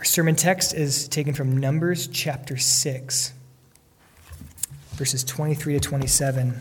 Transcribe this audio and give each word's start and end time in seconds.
Our 0.00 0.04
sermon 0.04 0.34
text 0.34 0.72
is 0.72 1.08
taken 1.08 1.34
from 1.34 1.58
Numbers 1.58 2.06
chapter 2.06 2.56
6, 2.56 3.34
verses 4.92 5.22
23 5.24 5.74
to 5.74 5.80
27. 5.80 6.58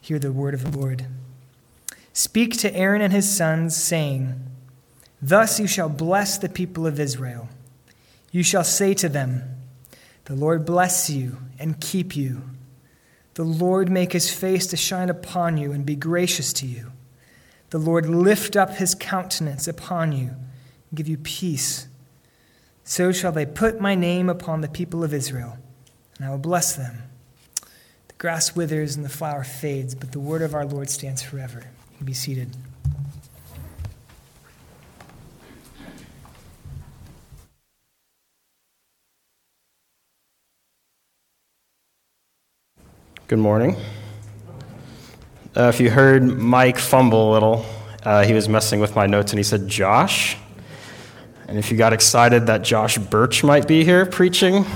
Hear 0.00 0.18
the 0.18 0.32
word 0.32 0.54
of 0.54 0.72
the 0.72 0.78
Lord. 0.78 1.04
Speak 2.14 2.56
to 2.60 2.74
Aaron 2.74 3.02
and 3.02 3.12
his 3.12 3.30
sons, 3.30 3.76
saying, 3.76 4.42
Thus 5.20 5.60
you 5.60 5.66
shall 5.66 5.90
bless 5.90 6.38
the 6.38 6.48
people 6.48 6.86
of 6.86 6.98
Israel. 6.98 7.50
You 8.32 8.42
shall 8.42 8.64
say 8.64 8.94
to 8.94 9.10
them, 9.10 9.42
The 10.24 10.34
Lord 10.34 10.64
bless 10.64 11.10
you 11.10 11.36
and 11.58 11.78
keep 11.78 12.16
you. 12.16 12.40
The 13.34 13.44
Lord 13.44 13.90
make 13.90 14.14
his 14.14 14.32
face 14.32 14.66
to 14.68 14.78
shine 14.78 15.10
upon 15.10 15.58
you 15.58 15.72
and 15.72 15.84
be 15.84 15.94
gracious 15.94 16.54
to 16.54 16.66
you. 16.66 16.92
The 17.68 17.78
Lord 17.78 18.08
lift 18.08 18.56
up 18.56 18.76
his 18.76 18.94
countenance 18.94 19.68
upon 19.68 20.12
you 20.12 20.30
give 20.94 21.08
you 21.08 21.18
peace. 21.18 21.88
So 22.84 23.10
shall 23.12 23.32
they 23.32 23.46
put 23.46 23.80
my 23.80 23.94
name 23.94 24.28
upon 24.28 24.60
the 24.60 24.68
people 24.68 25.02
of 25.02 25.12
Israel, 25.12 25.58
and 26.16 26.26
I 26.26 26.30
will 26.30 26.38
bless 26.38 26.76
them. 26.76 27.02
The 28.08 28.14
grass 28.16 28.54
withers 28.54 28.94
and 28.94 29.04
the 29.04 29.10
flower 29.10 29.42
fades, 29.42 29.94
but 29.94 30.12
the 30.12 30.20
word 30.20 30.42
of 30.42 30.54
our 30.54 30.64
Lord 30.64 30.88
stands 30.88 31.22
forever. 31.22 31.64
You 31.90 31.96
can 31.98 32.06
be 32.06 32.14
seated. 32.14 32.56
Good 43.28 43.40
morning. 43.40 43.74
Uh, 45.56 45.64
if 45.64 45.80
you 45.80 45.90
heard 45.90 46.22
Mike 46.22 46.78
fumble 46.78 47.30
a 47.30 47.32
little, 47.32 47.66
uh, 48.04 48.24
he 48.24 48.32
was 48.32 48.48
messing 48.48 48.78
with 48.78 48.94
my 48.94 49.06
notes 49.06 49.32
and 49.32 49.38
he 49.40 49.42
said, 49.42 49.66
Josh. 49.66 50.36
And 51.48 51.58
if 51.58 51.70
you 51.70 51.78
got 51.78 51.92
excited 51.92 52.46
that 52.46 52.62
Josh 52.62 52.98
Birch 52.98 53.44
might 53.44 53.68
be 53.68 53.84
here 53.84 54.04
preaching, 54.04 54.66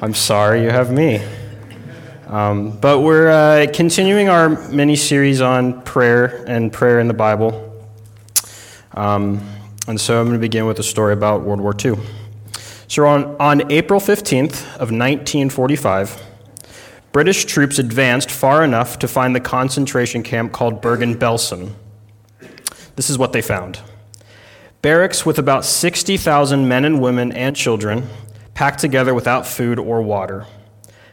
I'm 0.00 0.12
sorry 0.12 0.64
you 0.64 0.70
have 0.70 0.90
me. 0.90 1.24
Um, 2.26 2.76
but 2.78 3.02
we're 3.02 3.30
uh, 3.30 3.66
continuing 3.72 4.28
our 4.28 4.48
mini 4.48 4.96
series 4.96 5.40
on 5.40 5.82
prayer 5.82 6.44
and 6.48 6.72
prayer 6.72 6.98
in 6.98 7.06
the 7.06 7.14
Bible. 7.14 7.72
Um, 8.94 9.48
and 9.86 10.00
so 10.00 10.18
I'm 10.18 10.26
going 10.26 10.36
to 10.36 10.40
begin 10.40 10.66
with 10.66 10.80
a 10.80 10.82
story 10.82 11.12
about 11.12 11.42
World 11.42 11.60
War 11.60 11.74
II. 11.82 11.94
So 12.88 13.06
on, 13.06 13.36
on 13.40 13.70
April 13.70 14.00
15th 14.00 14.64
of 14.74 14.90
1945, 14.90 16.20
British 17.12 17.44
troops 17.44 17.78
advanced 17.78 18.28
far 18.28 18.64
enough 18.64 18.98
to 18.98 19.06
find 19.06 19.36
the 19.36 19.40
concentration 19.40 20.24
camp 20.24 20.50
called 20.50 20.82
Bergen 20.82 21.14
Belsen. 21.14 21.74
This 22.96 23.08
is 23.08 23.18
what 23.18 23.32
they 23.32 23.42
found 23.42 23.80
barracks 24.84 25.24
with 25.24 25.38
about 25.38 25.64
60,000 25.64 26.68
men 26.68 26.84
and 26.84 27.00
women 27.00 27.32
and 27.32 27.56
children 27.56 28.06
packed 28.52 28.78
together 28.78 29.14
without 29.14 29.46
food 29.46 29.78
or 29.78 30.02
water. 30.02 30.44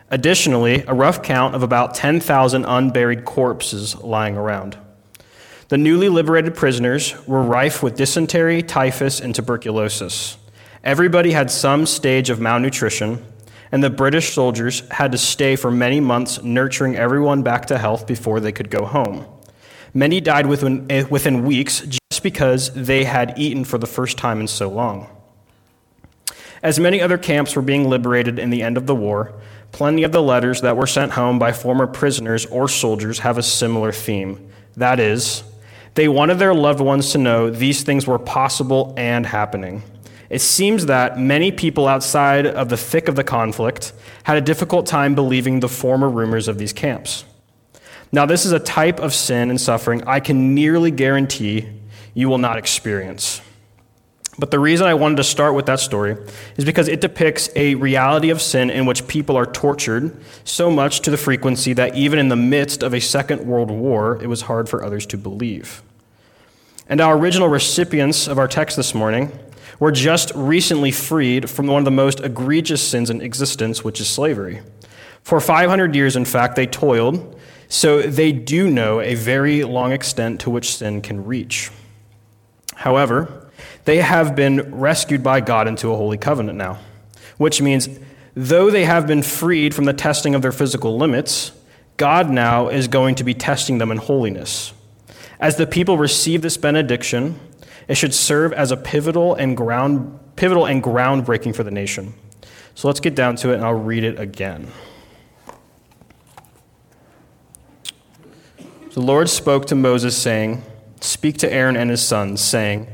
Additionally, 0.10 0.84
a 0.90 0.94
rough 0.94 1.24
count 1.24 1.56
of 1.56 1.64
about 1.64 1.96
10,000 1.96 2.66
unburied 2.66 3.24
corpses 3.24 3.96
lying 3.96 4.36
around. 4.36 4.78
The 5.70 5.78
newly 5.78 6.10
liberated 6.10 6.54
prisoners 6.54 7.16
were 7.26 7.42
rife 7.42 7.82
with 7.82 7.96
dysentery, 7.96 8.62
typhus, 8.62 9.22
and 9.22 9.34
tuberculosis. 9.34 10.36
Everybody 10.84 11.32
had 11.32 11.50
some 11.50 11.86
stage 11.86 12.30
of 12.30 12.42
malnutrition, 12.42 13.26
and 13.72 13.82
the 13.82 13.90
British 13.90 14.34
soldiers 14.34 14.84
had 14.92 15.14
to 15.14 15.18
stay 15.18 15.56
for 15.56 15.72
many 15.72 16.02
months 16.02 16.44
nurturing 16.44 16.98
everyone 16.98 17.42
back 17.42 17.68
to 17.68 17.78
health 17.78 18.06
before 18.06 18.42
they 18.42 18.52
could 18.52 18.70
go 18.70 18.84
home. 18.84 19.24
Many 19.94 20.20
died 20.20 20.48
within, 20.48 20.88
eh, 20.90 21.06
within 21.10 21.46
weeks 21.46 22.01
because 22.22 22.72
they 22.74 23.04
had 23.04 23.38
eaten 23.38 23.66
for 23.66 23.78
the 23.78 23.88
first 23.88 24.18
time 24.18 24.40
in 24.40 24.48
so 24.48 24.70
long. 24.70 25.08
As 26.64 26.80
many 26.80 27.02
other 27.02 27.18
camps 27.18 27.56
were 27.56 27.62
being 27.62 27.90
liberated 27.90 28.38
in 28.38 28.52
the 28.52 28.62
end 28.62 28.78
of 28.78 28.86
the 28.86 28.96
war, 28.96 29.34
plenty 29.72 30.04
of 30.04 30.12
the 30.12 30.22
letters 30.22 30.62
that 30.62 30.78
were 30.78 30.88
sent 30.88 31.14
home 31.14 31.40
by 31.40 31.52
former 31.52 31.88
prisoners 31.88 32.46
or 32.46 32.68
soldiers 32.68 33.20
have 33.20 33.38
a 33.38 33.44
similar 33.44 33.92
theme. 33.92 34.50
That 34.78 35.00
is, 35.00 35.44
they 35.96 36.08
wanted 36.08 36.40
their 36.40 36.54
loved 36.54 36.80
ones 36.80 37.12
to 37.12 37.18
know 37.18 37.50
these 37.50 37.84
things 37.84 38.06
were 38.06 38.20
possible 38.20 38.94
and 38.96 39.26
happening. 39.26 39.84
It 40.30 40.40
seems 40.40 40.86
that 40.86 41.20
many 41.20 41.52
people 41.52 41.88
outside 41.88 42.48
of 42.48 42.70
the 42.70 42.78
thick 42.78 43.10
of 43.10 43.16
the 43.16 43.24
conflict 43.24 43.92
had 44.24 44.38
a 44.38 44.42
difficult 44.42 44.86
time 44.86 45.14
believing 45.16 45.60
the 45.60 45.68
former 45.68 46.10
rumors 46.10 46.48
of 46.48 46.58
these 46.58 46.72
camps. 46.72 47.26
Now, 48.14 48.26
this 48.26 48.46
is 48.46 48.52
a 48.52 48.60
type 48.60 49.00
of 49.00 49.14
sin 49.14 49.50
and 49.50 49.60
suffering 49.60 50.04
I 50.06 50.20
can 50.20 50.54
nearly 50.54 50.92
guarantee 50.92 51.68
you 52.14 52.30
will 52.30 52.38
not 52.38 52.58
experience. 52.58 53.42
But 54.40 54.50
the 54.50 54.60
reason 54.60 54.88
I 54.88 54.94
wanted 54.94 55.18
to 55.18 55.24
start 55.24 55.56
with 55.56 55.66
that 55.66 55.80
story 55.80 56.16
is 56.58 56.66
because 56.66 56.88
it 56.88 57.02
depicts 57.02 57.50
a 57.56 57.76
reality 57.76 58.30
of 58.30 58.42
sin 58.42 58.70
in 58.70 58.86
which 58.86 59.08
people 59.08 59.36
are 59.36 59.46
tortured 59.46 60.16
so 60.46 60.72
much 60.72 61.02
to 61.02 61.12
the 61.12 61.18
frequency 61.18 61.74
that 61.74 61.96
even 61.96 62.18
in 62.18 62.30
the 62.30 62.36
midst 62.36 62.82
of 62.82 62.94
a 62.94 63.02
Second 63.02 63.46
World 63.46 63.70
War, 63.70 64.18
it 64.22 64.28
was 64.28 64.44
hard 64.44 64.70
for 64.70 64.84
others 64.84 65.06
to 65.08 65.18
believe. 65.18 65.84
And 66.88 67.02
our 67.02 67.18
original 67.18 67.50
recipients 67.50 68.28
of 68.28 68.38
our 68.38 68.48
text 68.48 68.78
this 68.78 68.96
morning 68.96 69.38
were 69.80 69.92
just 69.92 70.32
recently 70.34 70.92
freed 70.92 71.50
from 71.50 71.68
one 71.68 71.80
of 71.80 71.86
the 71.86 71.92
most 71.92 72.20
egregious 72.22 72.82
sins 72.82 73.10
in 73.10 73.22
existence, 73.22 73.84
which 73.84 74.00
is 74.00 74.08
slavery. 74.08 74.62
For 75.24 75.40
500 75.40 75.94
years, 75.94 76.16
in 76.16 76.26
fact, 76.26 76.56
they 76.56 76.68
toiled, 76.68 77.40
so 77.68 78.02
they 78.02 78.32
do 78.32 78.70
know 78.70 79.02
a 79.02 79.16
very 79.16 79.64
long 79.64 79.92
extent 79.92 80.40
to 80.42 80.50
which 80.50 80.76
sin 80.76 81.02
can 81.02 81.26
reach. 81.26 81.70
However, 82.82 83.48
they 83.86 83.98
have 83.98 84.36
been 84.36 84.74
rescued 84.74 85.22
by 85.22 85.40
God 85.40 85.68
into 85.68 85.94
a 85.94 85.96
holy 85.96 86.18
covenant 86.18 86.58
now, 86.58 86.80
which 87.38 87.62
means 87.62 87.88
though 88.34 88.72
they 88.72 88.86
have 88.86 89.06
been 89.06 89.22
freed 89.22 89.76
from 89.76 89.86
the 89.86 89.94
testing 89.94 90.34
of 90.34 90.42
their 90.42 90.52
physical 90.52 90.98
limits, 90.98 91.52
God 91.98 92.32
now 92.32 92.70
is 92.70 92.88
going 92.88 93.14
to 93.16 93.24
be 93.24 93.36
testing 93.36 93.78
them 93.78 93.92
in 93.92 93.98
holiness. 93.98 94.74
As 95.40 95.58
the 95.58 95.68
people 95.68 96.00
receive 96.00 96.42
this 96.42 96.58
benediction, 96.58 97.40
it 97.88 97.96
should 97.96 98.16
serve 98.16 98.52
as 98.52 98.72
a 98.72 98.78
pivotal 98.78 99.36
and 99.36 99.56
ground 99.56 100.20
pivotal 100.36 100.66
and 100.66 100.82
groundbreaking 100.82 101.56
for 101.56 101.64
the 101.64 101.70
nation. 101.70 102.16
So 102.74 102.88
let's 102.88 103.00
get 103.00 103.14
down 103.14 103.36
to 103.38 103.52
it 103.52 103.58
and 103.58 103.64
I'll 103.64 103.74
read 103.74 104.04
it 104.04 104.20
again. 104.20 104.72
The 108.94 109.02
Lord 109.02 109.30
spoke 109.30 109.68
to 109.68 109.76
Moses 109.76 110.18
saying, 110.18 110.64
Speak 111.02 111.38
to 111.40 111.52
Aaron 111.52 111.76
and 111.76 111.90
his 111.90 112.02
sons, 112.02 112.42
saying, 112.42 112.88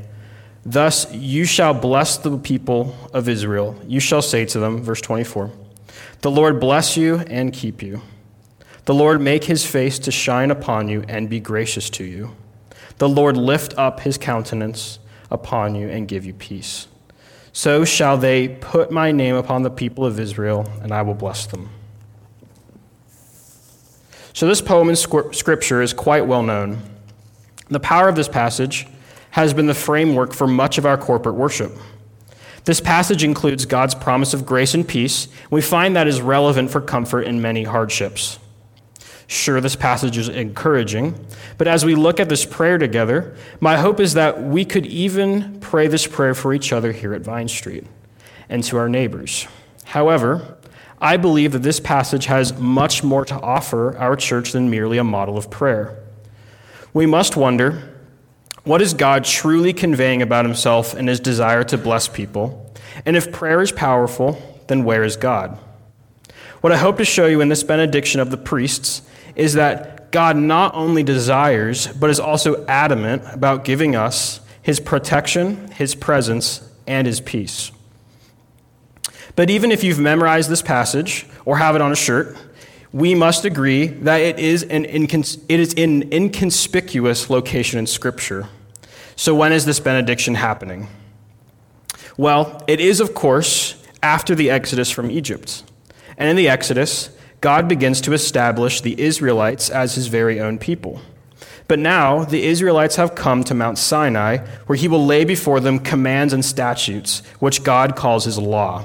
Thus 0.64 1.12
you 1.14 1.44
shall 1.44 1.74
bless 1.74 2.16
the 2.16 2.36
people 2.38 2.96
of 3.12 3.28
Israel. 3.28 3.76
You 3.86 4.00
shall 4.00 4.22
say 4.22 4.44
to 4.46 4.58
them, 4.58 4.82
verse 4.82 5.00
24, 5.00 5.50
The 6.22 6.30
Lord 6.30 6.58
bless 6.58 6.96
you 6.96 7.18
and 7.18 7.52
keep 7.52 7.82
you. 7.82 8.02
The 8.86 8.94
Lord 8.94 9.20
make 9.20 9.44
his 9.44 9.66
face 9.66 9.98
to 10.00 10.10
shine 10.10 10.50
upon 10.50 10.88
you 10.88 11.04
and 11.08 11.28
be 11.28 11.40
gracious 11.40 11.90
to 11.90 12.04
you. 12.04 12.34
The 12.96 13.08
Lord 13.08 13.36
lift 13.36 13.76
up 13.78 14.00
his 14.00 14.18
countenance 14.18 14.98
upon 15.30 15.74
you 15.74 15.88
and 15.88 16.08
give 16.08 16.24
you 16.24 16.32
peace. 16.32 16.88
So 17.52 17.84
shall 17.84 18.16
they 18.16 18.48
put 18.48 18.90
my 18.90 19.12
name 19.12 19.34
upon 19.34 19.62
the 19.62 19.70
people 19.70 20.06
of 20.06 20.18
Israel, 20.18 20.70
and 20.80 20.92
I 20.92 21.02
will 21.02 21.14
bless 21.14 21.46
them. 21.46 21.70
So, 24.32 24.46
this 24.46 24.60
poem 24.60 24.88
in 24.88 24.94
Scripture 24.94 25.82
is 25.82 25.92
quite 25.92 26.26
well 26.26 26.44
known. 26.44 26.80
The 27.70 27.80
power 27.80 28.08
of 28.08 28.16
this 28.16 28.28
passage 28.28 28.86
has 29.30 29.52
been 29.52 29.66
the 29.66 29.74
framework 29.74 30.32
for 30.32 30.46
much 30.46 30.78
of 30.78 30.86
our 30.86 30.96
corporate 30.96 31.34
worship. 31.34 31.76
This 32.64 32.80
passage 32.80 33.24
includes 33.24 33.66
God's 33.66 33.94
promise 33.94 34.34
of 34.34 34.44
grace 34.44 34.74
and 34.74 34.86
peace. 34.86 35.28
We 35.50 35.60
find 35.60 35.96
that 35.96 36.06
is 36.06 36.20
relevant 36.20 36.70
for 36.70 36.80
comfort 36.80 37.22
in 37.22 37.40
many 37.40 37.64
hardships. 37.64 38.38
Sure, 39.26 39.60
this 39.60 39.76
passage 39.76 40.16
is 40.16 40.30
encouraging, 40.30 41.14
but 41.58 41.68
as 41.68 41.84
we 41.84 41.94
look 41.94 42.18
at 42.18 42.30
this 42.30 42.46
prayer 42.46 42.78
together, 42.78 43.36
my 43.60 43.76
hope 43.76 44.00
is 44.00 44.14
that 44.14 44.42
we 44.42 44.64
could 44.64 44.86
even 44.86 45.60
pray 45.60 45.86
this 45.86 46.06
prayer 46.06 46.34
for 46.34 46.54
each 46.54 46.72
other 46.72 46.92
here 46.92 47.12
at 47.12 47.20
Vine 47.20 47.48
Street 47.48 47.84
and 48.48 48.64
to 48.64 48.78
our 48.78 48.88
neighbors. 48.88 49.46
However, 49.84 50.56
I 50.98 51.18
believe 51.18 51.52
that 51.52 51.62
this 51.62 51.78
passage 51.78 52.24
has 52.26 52.58
much 52.58 53.04
more 53.04 53.26
to 53.26 53.38
offer 53.40 53.96
our 53.98 54.16
church 54.16 54.52
than 54.52 54.70
merely 54.70 54.96
a 54.96 55.04
model 55.04 55.36
of 55.36 55.50
prayer. 55.50 56.02
We 56.92 57.06
must 57.06 57.36
wonder 57.36 57.94
what 58.64 58.82
is 58.82 58.94
God 58.94 59.24
truly 59.24 59.72
conveying 59.72 60.20
about 60.20 60.44
himself 60.44 60.94
and 60.94 61.08
his 61.08 61.20
desire 61.20 61.64
to 61.64 61.78
bless 61.78 62.08
people? 62.08 62.74
And 63.06 63.16
if 63.16 63.32
prayer 63.32 63.62
is 63.62 63.72
powerful, 63.72 64.62
then 64.66 64.84
where 64.84 65.04
is 65.04 65.16
God? 65.16 65.58
What 66.60 66.72
I 66.72 66.76
hope 66.76 66.98
to 66.98 67.04
show 67.04 67.26
you 67.26 67.40
in 67.40 67.48
this 67.48 67.62
benediction 67.62 68.20
of 68.20 68.30
the 68.30 68.36
priests 68.36 69.02
is 69.36 69.54
that 69.54 70.10
God 70.10 70.36
not 70.36 70.74
only 70.74 71.02
desires, 71.02 71.86
but 71.86 72.10
is 72.10 72.18
also 72.20 72.66
adamant 72.66 73.22
about 73.32 73.64
giving 73.64 73.94
us 73.94 74.40
his 74.60 74.80
protection, 74.80 75.70
his 75.72 75.94
presence, 75.94 76.60
and 76.86 77.06
his 77.06 77.20
peace. 77.20 77.70
But 79.36 79.50
even 79.50 79.70
if 79.70 79.84
you've 79.84 80.00
memorized 80.00 80.50
this 80.50 80.62
passage 80.62 81.26
or 81.44 81.58
have 81.58 81.76
it 81.76 81.80
on 81.80 81.92
a 81.92 81.96
shirt, 81.96 82.36
we 82.92 83.14
must 83.14 83.44
agree 83.44 83.86
that 83.86 84.20
it 84.20 84.38
is, 84.38 84.62
an 84.62 84.84
incons- 84.84 85.42
it 85.48 85.60
is 85.60 85.74
inconspicuous 85.74 87.28
location 87.28 87.78
in 87.78 87.86
Scripture. 87.86 88.48
So, 89.16 89.34
when 89.34 89.52
is 89.52 89.64
this 89.64 89.80
benediction 89.80 90.36
happening? 90.36 90.88
Well, 92.16 92.64
it 92.66 92.80
is, 92.80 93.00
of 93.00 93.14
course, 93.14 93.82
after 94.02 94.34
the 94.34 94.50
Exodus 94.50 94.90
from 94.90 95.10
Egypt. 95.10 95.62
And 96.16 96.28
in 96.28 96.36
the 96.36 96.48
Exodus, 96.48 97.10
God 97.40 97.68
begins 97.68 98.00
to 98.02 98.12
establish 98.12 98.80
the 98.80 99.00
Israelites 99.00 99.70
as 99.70 99.94
his 99.94 100.08
very 100.08 100.40
own 100.40 100.58
people. 100.58 101.00
But 101.68 101.78
now 101.78 102.24
the 102.24 102.44
Israelites 102.44 102.96
have 102.96 103.14
come 103.14 103.44
to 103.44 103.54
Mount 103.54 103.78
Sinai, 103.78 104.38
where 104.66 104.76
he 104.76 104.88
will 104.88 105.04
lay 105.04 105.24
before 105.24 105.60
them 105.60 105.78
commands 105.78 106.32
and 106.32 106.44
statutes, 106.44 107.22
which 107.38 107.62
God 107.62 107.94
calls 107.94 108.24
his 108.24 108.38
law. 108.38 108.84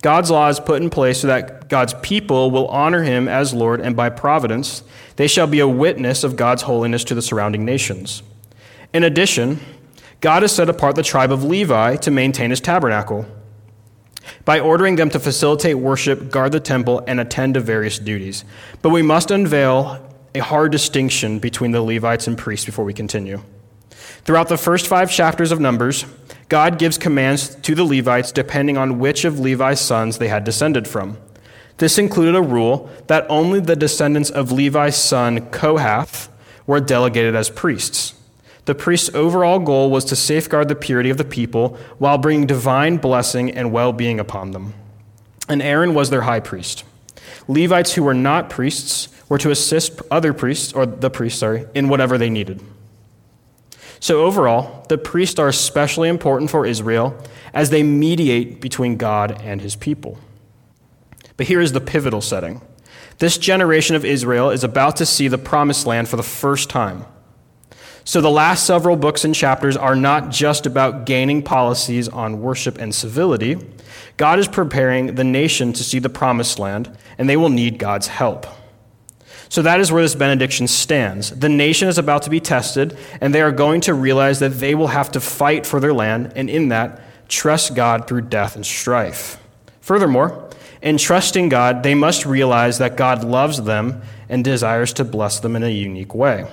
God's 0.00 0.30
law 0.30 0.48
is 0.48 0.60
put 0.60 0.80
in 0.80 0.90
place 0.90 1.20
so 1.20 1.26
that 1.26 1.68
God's 1.68 1.94
people 2.02 2.50
will 2.50 2.68
honor 2.68 3.02
him 3.02 3.28
as 3.28 3.52
Lord, 3.52 3.80
and 3.80 3.96
by 3.96 4.10
providence, 4.10 4.82
they 5.16 5.26
shall 5.26 5.46
be 5.46 5.58
a 5.58 5.68
witness 5.68 6.22
of 6.22 6.36
God's 6.36 6.62
holiness 6.62 7.04
to 7.04 7.14
the 7.14 7.22
surrounding 7.22 7.64
nations. 7.64 8.22
In 8.92 9.02
addition, 9.02 9.58
God 10.20 10.42
has 10.42 10.54
set 10.54 10.68
apart 10.68 10.94
the 10.94 11.02
tribe 11.02 11.32
of 11.32 11.44
Levi 11.44 11.96
to 11.96 12.10
maintain 12.10 12.50
his 12.50 12.60
tabernacle 12.60 13.26
by 14.44 14.60
ordering 14.60 14.96
them 14.96 15.10
to 15.10 15.18
facilitate 15.18 15.76
worship, 15.76 16.30
guard 16.30 16.52
the 16.52 16.60
temple, 16.60 17.02
and 17.06 17.18
attend 17.20 17.54
to 17.54 17.60
various 17.60 17.98
duties. 17.98 18.44
But 18.82 18.90
we 18.90 19.02
must 19.02 19.30
unveil 19.30 20.04
a 20.34 20.40
hard 20.40 20.72
distinction 20.72 21.38
between 21.38 21.72
the 21.72 21.82
Levites 21.82 22.26
and 22.26 22.36
priests 22.36 22.66
before 22.66 22.84
we 22.84 22.94
continue. 22.94 23.42
Throughout 24.24 24.48
the 24.48 24.58
first 24.58 24.86
five 24.86 25.10
chapters 25.10 25.52
of 25.52 25.60
Numbers, 25.60 26.04
God 26.48 26.78
gives 26.78 26.98
commands 26.98 27.54
to 27.56 27.74
the 27.74 27.84
Levites 27.84 28.32
depending 28.32 28.76
on 28.76 28.98
which 28.98 29.24
of 29.24 29.38
Levi's 29.38 29.80
sons 29.80 30.18
they 30.18 30.28
had 30.28 30.44
descended 30.44 30.88
from. 30.88 31.18
This 31.78 31.98
included 31.98 32.34
a 32.34 32.42
rule 32.42 32.90
that 33.06 33.26
only 33.28 33.60
the 33.60 33.76
descendants 33.76 34.30
of 34.30 34.50
Levi's 34.50 34.96
son 34.96 35.50
Kohath 35.50 36.28
were 36.66 36.80
delegated 36.80 37.34
as 37.34 37.50
priests. 37.50 38.14
The 38.64 38.74
priest's 38.74 39.14
overall 39.14 39.60
goal 39.60 39.90
was 39.90 40.04
to 40.06 40.16
safeguard 40.16 40.68
the 40.68 40.74
purity 40.74 41.08
of 41.08 41.16
the 41.16 41.24
people 41.24 41.78
while 41.98 42.18
bringing 42.18 42.46
divine 42.46 42.98
blessing 42.98 43.50
and 43.50 43.72
well 43.72 43.92
being 43.94 44.20
upon 44.20 44.50
them. 44.50 44.74
And 45.48 45.62
Aaron 45.62 45.94
was 45.94 46.10
their 46.10 46.22
high 46.22 46.40
priest. 46.40 46.84
Levites 47.46 47.94
who 47.94 48.02
were 48.02 48.12
not 48.12 48.50
priests 48.50 49.08
were 49.28 49.38
to 49.38 49.50
assist 49.50 50.02
other 50.10 50.34
priests, 50.34 50.72
or 50.72 50.84
the 50.84 51.08
priests, 51.08 51.40
sorry, 51.40 51.66
in 51.74 51.88
whatever 51.88 52.18
they 52.18 52.28
needed. 52.28 52.60
So, 54.00 54.24
overall, 54.24 54.86
the 54.88 54.98
priests 54.98 55.38
are 55.38 55.48
especially 55.48 56.08
important 56.08 56.50
for 56.50 56.64
Israel 56.64 57.16
as 57.52 57.70
they 57.70 57.82
mediate 57.82 58.60
between 58.60 58.96
God 58.96 59.40
and 59.42 59.60
his 59.60 59.74
people. 59.76 60.18
But 61.36 61.46
here 61.46 61.60
is 61.60 61.72
the 61.72 61.80
pivotal 61.80 62.20
setting 62.20 62.60
this 63.18 63.36
generation 63.36 63.96
of 63.96 64.04
Israel 64.04 64.50
is 64.50 64.62
about 64.62 64.96
to 64.96 65.06
see 65.06 65.26
the 65.26 65.38
promised 65.38 65.86
land 65.86 66.08
for 66.08 66.16
the 66.16 66.22
first 66.22 66.70
time. 66.70 67.04
So, 68.04 68.20
the 68.20 68.30
last 68.30 68.64
several 68.64 68.96
books 68.96 69.24
and 69.24 69.34
chapters 69.34 69.76
are 69.76 69.96
not 69.96 70.30
just 70.30 70.64
about 70.64 71.04
gaining 71.04 71.42
policies 71.42 72.08
on 72.08 72.40
worship 72.40 72.78
and 72.78 72.94
civility. 72.94 73.58
God 74.16 74.38
is 74.38 74.48
preparing 74.48 75.16
the 75.16 75.24
nation 75.24 75.72
to 75.74 75.84
see 75.84 75.98
the 75.98 76.08
promised 76.08 76.58
land, 76.58 76.96
and 77.18 77.28
they 77.28 77.36
will 77.36 77.50
need 77.50 77.78
God's 77.78 78.06
help. 78.06 78.46
So 79.48 79.62
that 79.62 79.80
is 79.80 79.90
where 79.90 80.02
this 80.02 80.14
benediction 80.14 80.68
stands. 80.68 81.30
The 81.30 81.48
nation 81.48 81.88
is 81.88 81.98
about 81.98 82.22
to 82.22 82.30
be 82.30 82.40
tested, 82.40 82.96
and 83.20 83.34
they 83.34 83.40
are 83.40 83.52
going 83.52 83.80
to 83.82 83.94
realize 83.94 84.40
that 84.40 84.58
they 84.60 84.74
will 84.74 84.88
have 84.88 85.10
to 85.12 85.20
fight 85.20 85.64
for 85.64 85.80
their 85.80 85.94
land, 85.94 86.32
and 86.36 86.50
in 86.50 86.68
that, 86.68 87.00
trust 87.28 87.74
God 87.74 88.06
through 88.06 88.22
death 88.22 88.56
and 88.56 88.64
strife. 88.64 89.42
Furthermore, 89.80 90.50
in 90.82 90.98
trusting 90.98 91.48
God, 91.48 91.82
they 91.82 91.94
must 91.94 92.26
realize 92.26 92.78
that 92.78 92.96
God 92.96 93.24
loves 93.24 93.62
them 93.62 94.02
and 94.28 94.44
desires 94.44 94.92
to 94.94 95.04
bless 95.04 95.40
them 95.40 95.56
in 95.56 95.62
a 95.62 95.70
unique 95.70 96.14
way. 96.14 96.46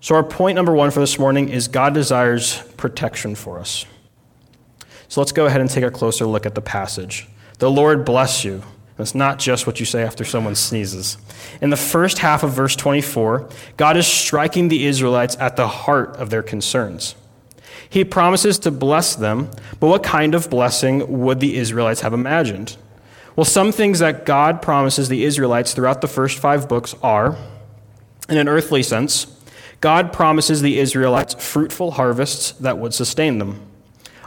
So, 0.00 0.14
our 0.16 0.24
point 0.24 0.56
number 0.56 0.72
one 0.72 0.90
for 0.90 1.00
this 1.00 1.18
morning 1.18 1.48
is 1.48 1.68
God 1.68 1.94
desires 1.94 2.60
protection 2.76 3.34
for 3.34 3.58
us. 3.58 3.86
So, 5.08 5.20
let's 5.20 5.32
go 5.32 5.46
ahead 5.46 5.60
and 5.60 5.70
take 5.70 5.84
a 5.84 5.90
closer 5.90 6.26
look 6.26 6.44
at 6.44 6.54
the 6.54 6.60
passage. 6.60 7.28
The 7.58 7.70
Lord 7.70 8.04
bless 8.04 8.44
you. 8.44 8.62
That's 9.02 9.16
not 9.16 9.40
just 9.40 9.66
what 9.66 9.80
you 9.80 9.84
say 9.84 10.04
after 10.04 10.24
someone 10.24 10.54
sneezes. 10.54 11.18
In 11.60 11.70
the 11.70 11.76
first 11.76 12.18
half 12.18 12.44
of 12.44 12.52
verse 12.52 12.76
24, 12.76 13.48
God 13.76 13.96
is 13.96 14.06
striking 14.06 14.68
the 14.68 14.86
Israelites 14.86 15.36
at 15.40 15.56
the 15.56 15.66
heart 15.66 16.14
of 16.18 16.30
their 16.30 16.44
concerns. 16.44 17.16
He 17.90 18.04
promises 18.04 18.60
to 18.60 18.70
bless 18.70 19.16
them, 19.16 19.50
but 19.80 19.88
what 19.88 20.04
kind 20.04 20.36
of 20.36 20.48
blessing 20.48 21.20
would 21.20 21.40
the 21.40 21.56
Israelites 21.56 22.02
have 22.02 22.12
imagined? 22.12 22.76
Well, 23.34 23.44
some 23.44 23.72
things 23.72 23.98
that 23.98 24.24
God 24.24 24.62
promises 24.62 25.08
the 25.08 25.24
Israelites 25.24 25.74
throughout 25.74 26.00
the 26.00 26.06
first 26.06 26.38
five 26.38 26.68
books 26.68 26.94
are, 27.02 27.36
in 28.28 28.38
an 28.38 28.46
earthly 28.46 28.84
sense, 28.84 29.26
God 29.80 30.12
promises 30.12 30.62
the 30.62 30.78
Israelites 30.78 31.34
fruitful 31.34 31.90
harvests 31.90 32.52
that 32.52 32.78
would 32.78 32.94
sustain 32.94 33.38
them. 33.38 33.66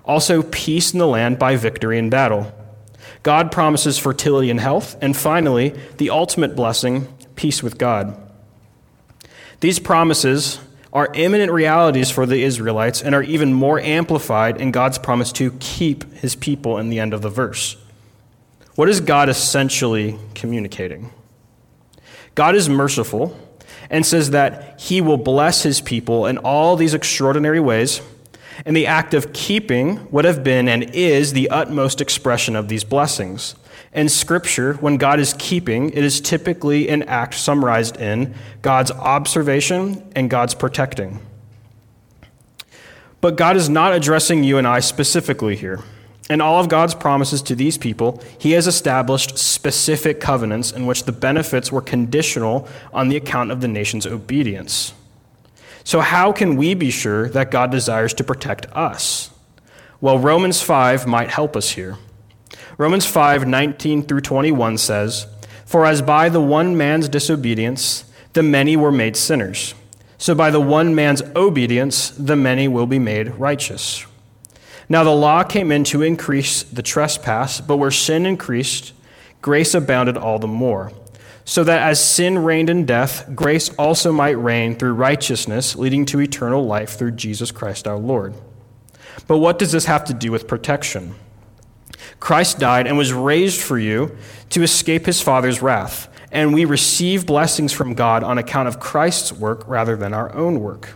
Also, 0.03 0.43
peace 0.43 0.91
in 0.91 0.99
the 0.99 1.07
land 1.07 1.39
by 1.39 1.55
victory 1.55 1.97
in 1.97 2.09
battle. 2.09 2.51
God 3.25 3.51
promises 3.51 3.97
fertility 3.97 4.51
and 4.51 4.59
health. 4.59 4.95
And 5.01 5.17
finally, 5.17 5.69
the 5.97 6.11
ultimate 6.11 6.55
blessing, 6.55 7.07
peace 7.35 7.63
with 7.63 7.79
God. 7.79 8.15
These 9.61 9.79
promises 9.79 10.59
are 10.93 11.09
imminent 11.15 11.51
realities 11.51 12.11
for 12.11 12.27
the 12.27 12.43
Israelites 12.43 13.01
and 13.01 13.15
are 13.15 13.23
even 13.23 13.51
more 13.51 13.79
amplified 13.79 14.61
in 14.61 14.69
God's 14.69 14.99
promise 14.99 15.31
to 15.33 15.53
keep 15.59 16.03
his 16.13 16.35
people 16.35 16.77
in 16.77 16.89
the 16.89 16.99
end 16.99 17.15
of 17.15 17.23
the 17.23 17.29
verse. 17.29 17.77
What 18.75 18.89
is 18.89 19.01
God 19.01 19.27
essentially 19.27 20.19
communicating? 20.35 21.09
God 22.35 22.53
is 22.53 22.69
merciful 22.69 23.35
and 23.89 24.05
says 24.05 24.29
that 24.29 24.79
he 24.79 25.01
will 25.01 25.17
bless 25.17 25.63
his 25.63 25.81
people 25.81 26.27
in 26.27 26.37
all 26.37 26.75
these 26.75 26.93
extraordinary 26.93 27.59
ways 27.59 28.01
and 28.65 28.75
the 28.75 28.87
act 28.87 29.13
of 29.13 29.33
keeping 29.33 30.09
would 30.11 30.25
have 30.25 30.43
been 30.43 30.69
and 30.69 30.83
is 30.95 31.33
the 31.33 31.49
utmost 31.49 31.99
expression 31.99 32.55
of 32.55 32.67
these 32.67 32.83
blessings. 32.83 33.55
In 33.93 34.09
Scripture, 34.09 34.73
when 34.75 34.97
God 34.97 35.19
is 35.19 35.33
keeping, 35.37 35.89
it 35.89 36.03
is 36.03 36.21
typically 36.21 36.89
an 36.89 37.03
act 37.03 37.33
summarized 37.33 37.97
in 37.97 38.35
God's 38.61 38.91
observation 38.91 40.09
and 40.15 40.29
God's 40.29 40.53
protecting. 40.53 41.19
But 43.21 43.37
God 43.37 43.55
is 43.55 43.69
not 43.69 43.93
addressing 43.93 44.43
you 44.43 44.57
and 44.57 44.67
I 44.67 44.81
specifically 44.81 45.55
here. 45.55 45.79
In 46.29 46.41
all 46.41 46.59
of 46.59 46.69
God's 46.69 46.95
promises 46.95 47.41
to 47.43 47.55
these 47.55 47.77
people, 47.77 48.21
He 48.37 48.51
has 48.51 48.67
established 48.67 49.37
specific 49.37 50.19
covenants 50.19 50.71
in 50.71 50.85
which 50.85 51.03
the 51.03 51.11
benefits 51.11 51.71
were 51.71 51.81
conditional 51.81 52.67
on 52.93 53.09
the 53.09 53.15
account 53.15 53.51
of 53.51 53.61
the 53.61 53.67
nation's 53.67 54.05
obedience. 54.07 54.93
So, 55.85 56.01
how 56.01 56.31
can 56.31 56.55
we 56.55 56.73
be 56.73 56.89
sure 56.89 57.29
that 57.29 57.51
God 57.51 57.69
desires 57.69 58.15
to 58.15 58.23
protect 58.23 58.65
us? 58.73 59.29
Well, 60.01 60.17
Romans 60.17 60.59
5 60.59 61.05
might 61.05 61.29
help 61.29 61.55
us 61.55 61.69
here. 61.69 61.97
Romans 62.79 63.05
5 63.05 63.47
19 63.47 64.01
through 64.01 64.21
21 64.21 64.79
says, 64.79 65.27
For 65.63 65.85
as 65.85 66.01
by 66.01 66.29
the 66.29 66.41
one 66.41 66.75
man's 66.75 67.07
disobedience 67.07 68.03
the 68.33 68.41
many 68.41 68.75
were 68.75 68.91
made 68.91 69.15
sinners, 69.15 69.75
so 70.17 70.33
by 70.33 70.49
the 70.49 70.59
one 70.59 70.95
man's 70.95 71.21
obedience 71.35 72.09
the 72.09 72.35
many 72.35 72.67
will 72.67 72.87
be 72.87 72.99
made 72.99 73.35
righteous. 73.35 74.07
Now 74.89 75.03
the 75.03 75.11
law 75.11 75.43
came 75.43 75.71
in 75.71 75.83
to 75.85 76.01
increase 76.01 76.63
the 76.63 76.83
trespass, 76.83 77.61
but 77.61 77.77
where 77.77 77.91
sin 77.91 78.25
increased, 78.25 78.91
grace 79.43 79.75
abounded 79.75 80.17
all 80.17 80.39
the 80.39 80.47
more 80.47 80.91
so 81.45 81.63
that 81.63 81.79
as 81.79 82.03
sin 82.03 82.39
reigned 82.39 82.71
in 82.71 82.85
death, 82.85 83.29
grace 83.35 83.69
also 83.75 84.11
might 84.11 84.31
reign 84.31 84.75
through 84.75 84.93
righteousness, 84.93 85.75
leading 85.75 86.05
to 86.07 86.19
eternal 86.19 86.65
life 86.65 86.97
through 86.97 87.11
Jesus 87.11 87.51
Christ 87.51 87.87
our 87.87 87.97
Lord. 87.97 88.33
But 89.27 89.37
what 89.37 89.59
does 89.59 89.71
this 89.71 89.85
have 89.85 90.03
to 90.05 90.13
do 90.13 90.31
with 90.31 90.47
protection? 90.47 91.15
Christ 92.19 92.57
died 92.57 92.87
and 92.87 92.97
was 92.97 93.13
raised 93.13 93.61
for 93.61 93.77
you 93.77 94.17
to 94.49 94.63
escape 94.63 95.05
his 95.05 95.21
Father's 95.21 95.61
wrath, 95.61 96.09
and 96.31 96.51
we 96.51 96.65
receive 96.65 97.27
blessings 97.27 97.71
from 97.71 97.93
God 97.93 98.23
on 98.23 98.39
account 98.39 98.67
of 98.67 98.79
Christ's 98.79 99.31
work 99.31 99.63
rather 99.67 99.95
than 99.95 100.13
our 100.13 100.33
own 100.33 100.59
work. 100.59 100.95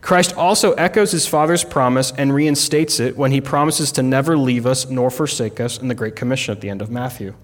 Christ 0.00 0.34
also 0.36 0.72
echoes 0.74 1.10
his 1.10 1.26
Father's 1.26 1.64
promise 1.64 2.12
and 2.16 2.32
reinstates 2.32 3.00
it 3.00 3.16
when 3.16 3.32
he 3.32 3.40
promises 3.40 3.90
to 3.92 4.02
never 4.02 4.38
leave 4.38 4.64
us 4.64 4.88
nor 4.88 5.10
forsake 5.10 5.60
us 5.60 5.76
in 5.78 5.88
the 5.88 5.94
Great 5.94 6.16
Commission 6.16 6.52
at 6.52 6.60
the 6.60 6.70
end 6.70 6.80
of 6.80 6.90
Matthew. 6.90 7.34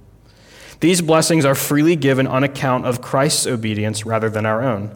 These 0.80 1.02
blessings 1.02 1.44
are 1.44 1.54
freely 1.54 1.96
given 1.96 2.26
on 2.26 2.44
account 2.44 2.86
of 2.86 3.00
Christ's 3.00 3.46
obedience 3.46 4.04
rather 4.04 4.28
than 4.28 4.44
our 4.44 4.62
own. 4.62 4.90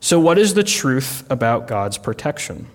So, 0.00 0.20
what 0.20 0.38
is 0.38 0.54
the 0.54 0.64
truth 0.64 1.26
about 1.30 1.66
God's 1.66 1.98
protection? 1.98 2.68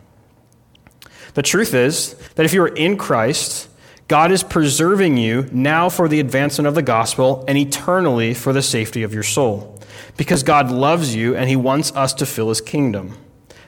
The 1.34 1.42
truth 1.42 1.74
is 1.74 2.16
that 2.36 2.46
if 2.46 2.54
you 2.54 2.62
are 2.64 2.68
in 2.68 2.98
Christ, 2.98 3.70
God 4.08 4.32
is 4.32 4.44
preserving 4.44 5.16
you 5.18 5.48
now 5.52 5.88
for 5.88 6.10
the 6.10 6.20
advancement 6.20 6.68
of 6.68 6.76
the 6.76 6.82
gospel 6.82 7.46
and 7.48 7.58
eternally 7.58 8.34
for 8.34 8.52
the 8.52 8.62
safety 8.62 9.04
of 9.04 9.14
your 9.14 9.24
soul. 9.24 9.80
Because 10.18 10.44
God 10.44 10.70
loves 10.70 11.16
you 11.16 11.36
and 11.36 11.50
he 11.50 11.56
wants 11.56 11.94
us 11.96 12.14
to 12.16 12.26
fill 12.26 12.50
his 12.50 12.60
kingdom. 12.60 13.18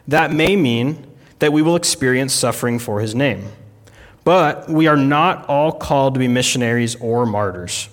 That 0.07 0.31
may 0.31 0.57
mean 0.57 1.07
that 1.39 1.53
we 1.53 1.61
will 1.61 1.77
experience 1.77 2.33
suffering 2.33 2.79
for 2.79 2.99
his 2.99 3.15
name. 3.15 3.47
But 4.25 4.69
we 4.69 4.87
are 4.87 4.97
not 4.97 5.47
all 5.47 5.71
called 5.71 6.15
to 6.15 6.19
be 6.19 6.27
missionaries 6.27 6.95
or 6.95 7.25
martyrs. 7.25 7.87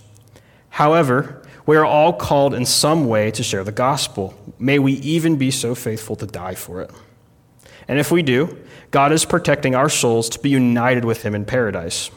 However, 0.71 1.43
we 1.67 1.77
are 1.77 1.85
all 1.85 2.13
called 2.13 2.55
in 2.55 2.65
some 2.65 3.07
way 3.07 3.31
to 3.33 3.43
share 3.43 3.65
the 3.65 3.73
gospel. 3.73 4.35
May 4.59 4.79
we 4.79 4.95
even 4.95 5.37
be 5.37 5.51
so 5.51 5.75
faithful 5.75 6.17
to 6.17 6.27
die 6.27 6.55
for 6.55 6.81
it. 6.81 6.91
And 7.87 7.99
if 7.99 8.11
we 8.11 8.23
do, 8.23 8.59
God 8.91 9.13
is 9.13 9.25
protecting 9.25 9.75
our 9.75 9.89
souls 9.89 10.29
to 10.31 10.39
be 10.39 10.49
united 10.49 11.05
with 11.05 11.23
Him 11.23 11.35
in 11.35 11.45
paradise. 11.45 12.11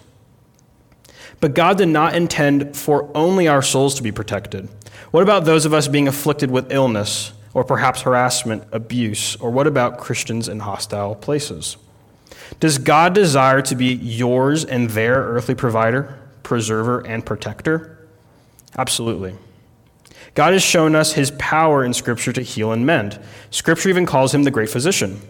But 1.39 1.55
God 1.55 1.77
did 1.77 1.89
not 1.89 2.15
intend 2.15 2.77
for 2.77 3.12
only 3.13 3.48
our 3.48 3.62
souls 3.62 3.95
to 3.95 4.03
be 4.03 4.12
protected. 4.12 4.69
What 5.12 5.24
about 5.24 5.45
those 5.45 5.65
of 5.65 5.74
us 5.74 5.88
being 5.88 6.07
afflicted 6.07 6.50
with 6.50 6.72
illness, 6.72 7.33
or 7.53 7.63
perhaps 7.63 8.01
harassment, 8.01 8.63
abuse, 8.72 9.36
or 9.36 9.51
what 9.51 9.67
about 9.67 9.98
Christians 9.98 10.48
in 10.48 10.62
hostile 10.62 11.15
places? 11.15 11.77
Does 12.60 12.77
God 12.77 13.13
desire 13.13 13.62
to 13.63 13.75
be 13.75 13.93
yours 13.93 14.63
and 14.63 14.89
their 14.89 15.15
earthly 15.15 15.55
provider, 15.55 16.17
preserver, 16.43 17.01
and 17.05 17.25
protector? 17.25 17.92
Absolutely. 18.77 19.35
God 20.35 20.53
has 20.53 20.63
shown 20.63 20.95
us 20.95 21.13
his 21.13 21.31
power 21.31 21.83
in 21.83 21.93
Scripture 21.93 22.33
to 22.33 22.41
heal 22.41 22.71
and 22.71 22.85
mend. 22.85 23.19
Scripture 23.51 23.89
even 23.89 24.05
calls 24.05 24.33
him 24.33 24.43
the 24.43 24.51
great 24.51 24.69
physician. 24.69 25.21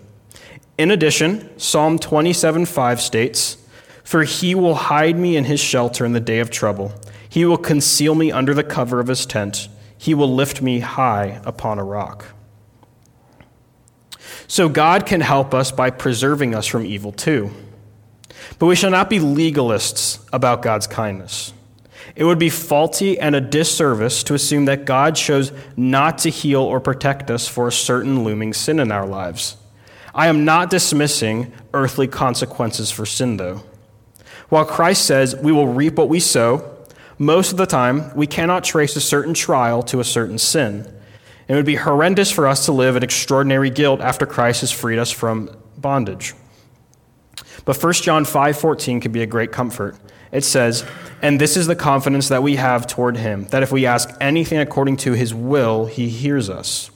In 0.77 0.91
addition, 0.91 1.57
Psalm 1.59 1.99
27 1.99 2.65
5 2.65 3.01
states, 3.01 3.57
For 4.03 4.23
he 4.23 4.55
will 4.55 4.75
hide 4.75 5.17
me 5.17 5.35
in 5.35 5.45
his 5.45 5.59
shelter 5.59 6.05
in 6.05 6.13
the 6.13 6.19
day 6.19 6.39
of 6.39 6.49
trouble. 6.49 6.93
He 7.27 7.45
will 7.45 7.57
conceal 7.57 8.15
me 8.15 8.31
under 8.31 8.53
the 8.53 8.63
cover 8.63 8.99
of 8.99 9.07
his 9.07 9.25
tent. 9.25 9.67
He 9.97 10.13
will 10.13 10.33
lift 10.33 10.61
me 10.61 10.79
high 10.79 11.41
upon 11.45 11.79
a 11.79 11.83
rock. 11.83 12.25
So 14.47 14.69
God 14.69 15.05
can 15.05 15.21
help 15.21 15.53
us 15.53 15.71
by 15.71 15.89
preserving 15.89 16.53
us 16.55 16.67
from 16.67 16.85
evil 16.85 17.11
too. 17.11 17.51
But 18.59 18.67
we 18.67 18.75
shall 18.75 18.91
not 18.91 19.09
be 19.09 19.19
legalists 19.19 20.19
about 20.31 20.61
God's 20.61 20.87
kindness. 20.87 21.53
It 22.15 22.23
would 22.25 22.39
be 22.39 22.49
faulty 22.49 23.19
and 23.19 23.35
a 23.35 23.41
disservice 23.41 24.23
to 24.23 24.33
assume 24.33 24.65
that 24.65 24.85
God 24.85 25.15
chose 25.15 25.51
not 25.75 26.19
to 26.19 26.29
heal 26.29 26.61
or 26.61 26.79
protect 26.79 27.31
us 27.31 27.47
for 27.47 27.67
a 27.67 27.71
certain 27.71 28.23
looming 28.23 28.53
sin 28.53 28.79
in 28.79 28.91
our 28.91 29.07
lives. 29.07 29.57
I 30.13 30.27
am 30.27 30.45
not 30.45 30.69
dismissing 30.69 31.51
earthly 31.73 32.07
consequences 32.07 32.91
for 32.91 33.05
sin, 33.05 33.37
though. 33.37 33.63
While 34.49 34.65
Christ 34.65 35.05
says 35.05 35.35
we 35.35 35.51
will 35.51 35.67
reap 35.67 35.95
what 35.95 36.09
we 36.09 36.19
sow, 36.19 36.69
most 37.17 37.51
of 37.51 37.57
the 37.57 37.65
time 37.65 38.15
we 38.15 38.27
cannot 38.27 38.63
trace 38.63 38.95
a 38.95 39.01
certain 39.01 39.33
trial 39.33 39.81
to 39.83 39.99
a 39.99 40.03
certain 40.03 40.37
sin. 40.37 40.91
It 41.47 41.55
would 41.55 41.65
be 41.65 41.75
horrendous 41.75 42.31
for 42.31 42.47
us 42.47 42.65
to 42.65 42.71
live 42.71 42.95
in 42.95 43.03
extraordinary 43.03 43.69
guilt 43.69 44.01
after 44.01 44.25
Christ 44.25 44.61
has 44.61 44.71
freed 44.71 44.99
us 44.99 45.11
from 45.11 45.49
bondage. 45.77 46.33
But 47.65 47.77
1 47.77 48.03
John 48.03 48.25
5:14 48.25 49.01
can 49.01 49.11
be 49.11 49.21
a 49.21 49.27
great 49.27 49.51
comfort. 49.51 49.95
It 50.31 50.43
says, 50.43 50.85
"And 51.23 51.41
this 51.41 51.57
is 51.57 51.65
the 51.65 51.75
confidence 51.75 52.27
that 52.27 52.43
we 52.43 52.57
have 52.57 52.85
toward 52.85 53.17
him, 53.17 53.47
that 53.49 53.63
if 53.63 53.71
we 53.71 53.85
ask 53.85 54.13
anything 54.21 54.59
according 54.59 54.97
to 54.97 55.13
his 55.13 55.33
will, 55.33 55.85
he 55.85 56.09
hears 56.09 56.49
us." 56.49 56.91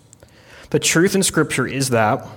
The 0.69 0.79
truth 0.79 1.15
in 1.15 1.23
scripture 1.23 1.65
is 1.65 1.89
that 1.89 2.27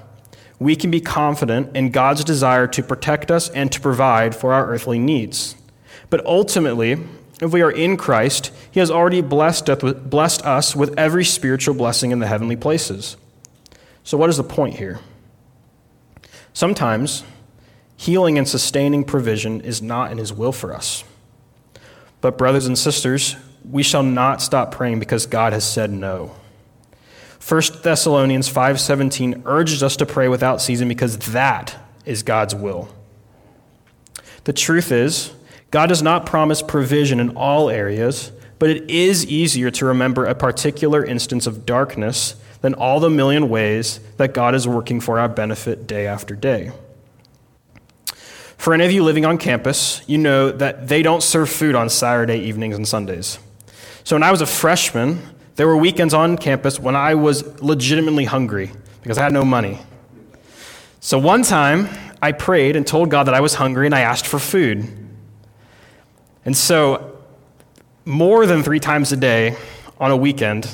we 0.61 0.77
can 0.77 0.91
be 0.91 1.01
confident 1.01 1.75
in 1.75 1.91
God's 1.91 2.23
desire 2.23 2.69
to 2.69 2.83
protect 2.83 3.31
us 3.31 3.49
and 3.49 3.73
to 3.73 3.81
provide 3.81 4.37
for 4.37 4.53
our 4.53 4.69
earthly 4.69 4.99
needs. 5.01 5.57
But 6.11 6.25
ultimately, 6.25 6.99
if 7.41 7.53
we 7.53 7.61
are 7.61 7.73
in 7.73 7.97
Christ, 7.97 8.53
He 8.71 8.79
has 8.79 8.91
already 8.91 9.21
blessed 9.21 9.69
us 9.69 10.77
with 10.77 10.95
every 10.97 11.25
spiritual 11.25 11.75
blessing 11.75 12.13
in 12.13 12.21
the 12.21 12.29
heavenly 12.29 12.57
places. 12.57 13.17
So, 14.05 14.17
what 14.17 14.31
is 14.31 14.37
the 14.37 14.45
point 14.45 14.77
here? 14.77 15.01
Sometimes, 16.53 17.25
healing 17.97 18.39
and 18.39 18.47
sustaining 18.47 19.03
provision 19.03 19.61
is 19.63 19.83
not 19.83 20.13
in 20.13 20.19
His 20.19 20.33
will 20.33 20.53
for 20.53 20.73
us. 20.73 21.03
But, 22.21 22.39
brothers 22.39 22.67
and 22.67 22.79
sisters, 22.79 23.37
we 23.69 23.83
shall 23.83 24.03
not 24.03 24.43
stop 24.43 24.73
praying 24.73 25.01
because 25.01 25.27
God 25.27 25.53
has 25.53 25.71
said 25.71 25.91
no. 25.91 26.33
1 27.41 27.83
Thessalonians 27.83 28.49
5:17 28.49 29.43
urges 29.47 29.83
us 29.83 29.97
to 29.97 30.07
pray 30.07 30.29
without 30.29 30.61
ceasing 30.61 30.89
because 30.89 31.17
that 31.19 31.77
is 32.05 32.23
God's 32.23 32.55
will. 32.55 32.89
The 34.45 34.53
truth 34.53 34.93
is, 34.93 35.33
God 35.71 35.89
does 35.89 36.03
not 36.03 36.27
promise 36.27 36.63
provision 36.63 37.21
in 37.21 37.31
all 37.31 37.71
areas, 37.71 38.33
but 38.59 38.71
it 38.71 38.91
is 38.91 39.27
easier 39.27 39.71
to 39.71 39.87
remember 39.87 40.27
a 40.27 40.35
particular 40.35 41.05
instance 41.05 41.47
of 41.47 41.65
darkness 41.65 42.37
than 42.61 42.75
all 42.75 43.01
the 43.01 43.11
million 43.11 43.49
ways 43.49 44.01
that 44.19 44.35
God 44.35 44.55
is 44.55 44.69
working 44.69 45.01
for 45.01 45.19
our 45.19 45.29
benefit 45.29 45.87
day 45.87 46.07
after 46.07 46.35
day. 46.35 46.73
For 48.61 48.75
any 48.75 48.85
of 48.85 48.93
you 48.93 49.03
living 49.03 49.25
on 49.25 49.39
campus, 49.39 50.03
you 50.07 50.19
know 50.19 50.53
that 50.53 50.87
they 50.87 51.01
don't 51.01 51.23
serve 51.23 51.49
food 51.49 51.75
on 51.75 51.89
Saturday 51.89 52.41
evenings 52.41 52.77
and 52.77 52.87
Sundays. 52.87 53.39
So 54.05 54.15
when 54.17 54.23
I 54.23 54.31
was 54.31 54.43
a 54.43 54.47
freshman, 54.47 55.23
there 55.57 55.67
were 55.67 55.79
weekends 55.79 56.13
on 56.13 56.37
campus 56.37 56.79
when 56.79 56.95
I 56.95 57.15
was 57.15 57.63
legitimately 57.63 58.27
hungry 58.27 58.71
because 59.01 59.17
I 59.17 59.23
had 59.23 59.33
no 59.33 59.47
money. 59.47 59.79
So 61.01 61.19
one 61.19 61.43
time, 61.43 61.89
I 62.21 62.33
prayed 62.33 62.77
and 62.77 62.87
told 62.87 63.09
God 63.09 63.29
that 63.29 63.35
I 63.35 63.41
was 63.41 63.55
hungry 63.55 63.87
and 63.87 63.95
I 63.95 64.01
asked 64.01 64.27
for 64.27 64.39
food. 64.39 64.87
And 66.45 66.55
so, 66.55 67.17
more 68.05 68.45
than 68.45 68.63
three 68.63 68.79
times 68.79 69.11
a 69.11 69.17
day 69.17 69.57
on 69.99 70.11
a 70.11 70.17
weekend, 70.19 70.69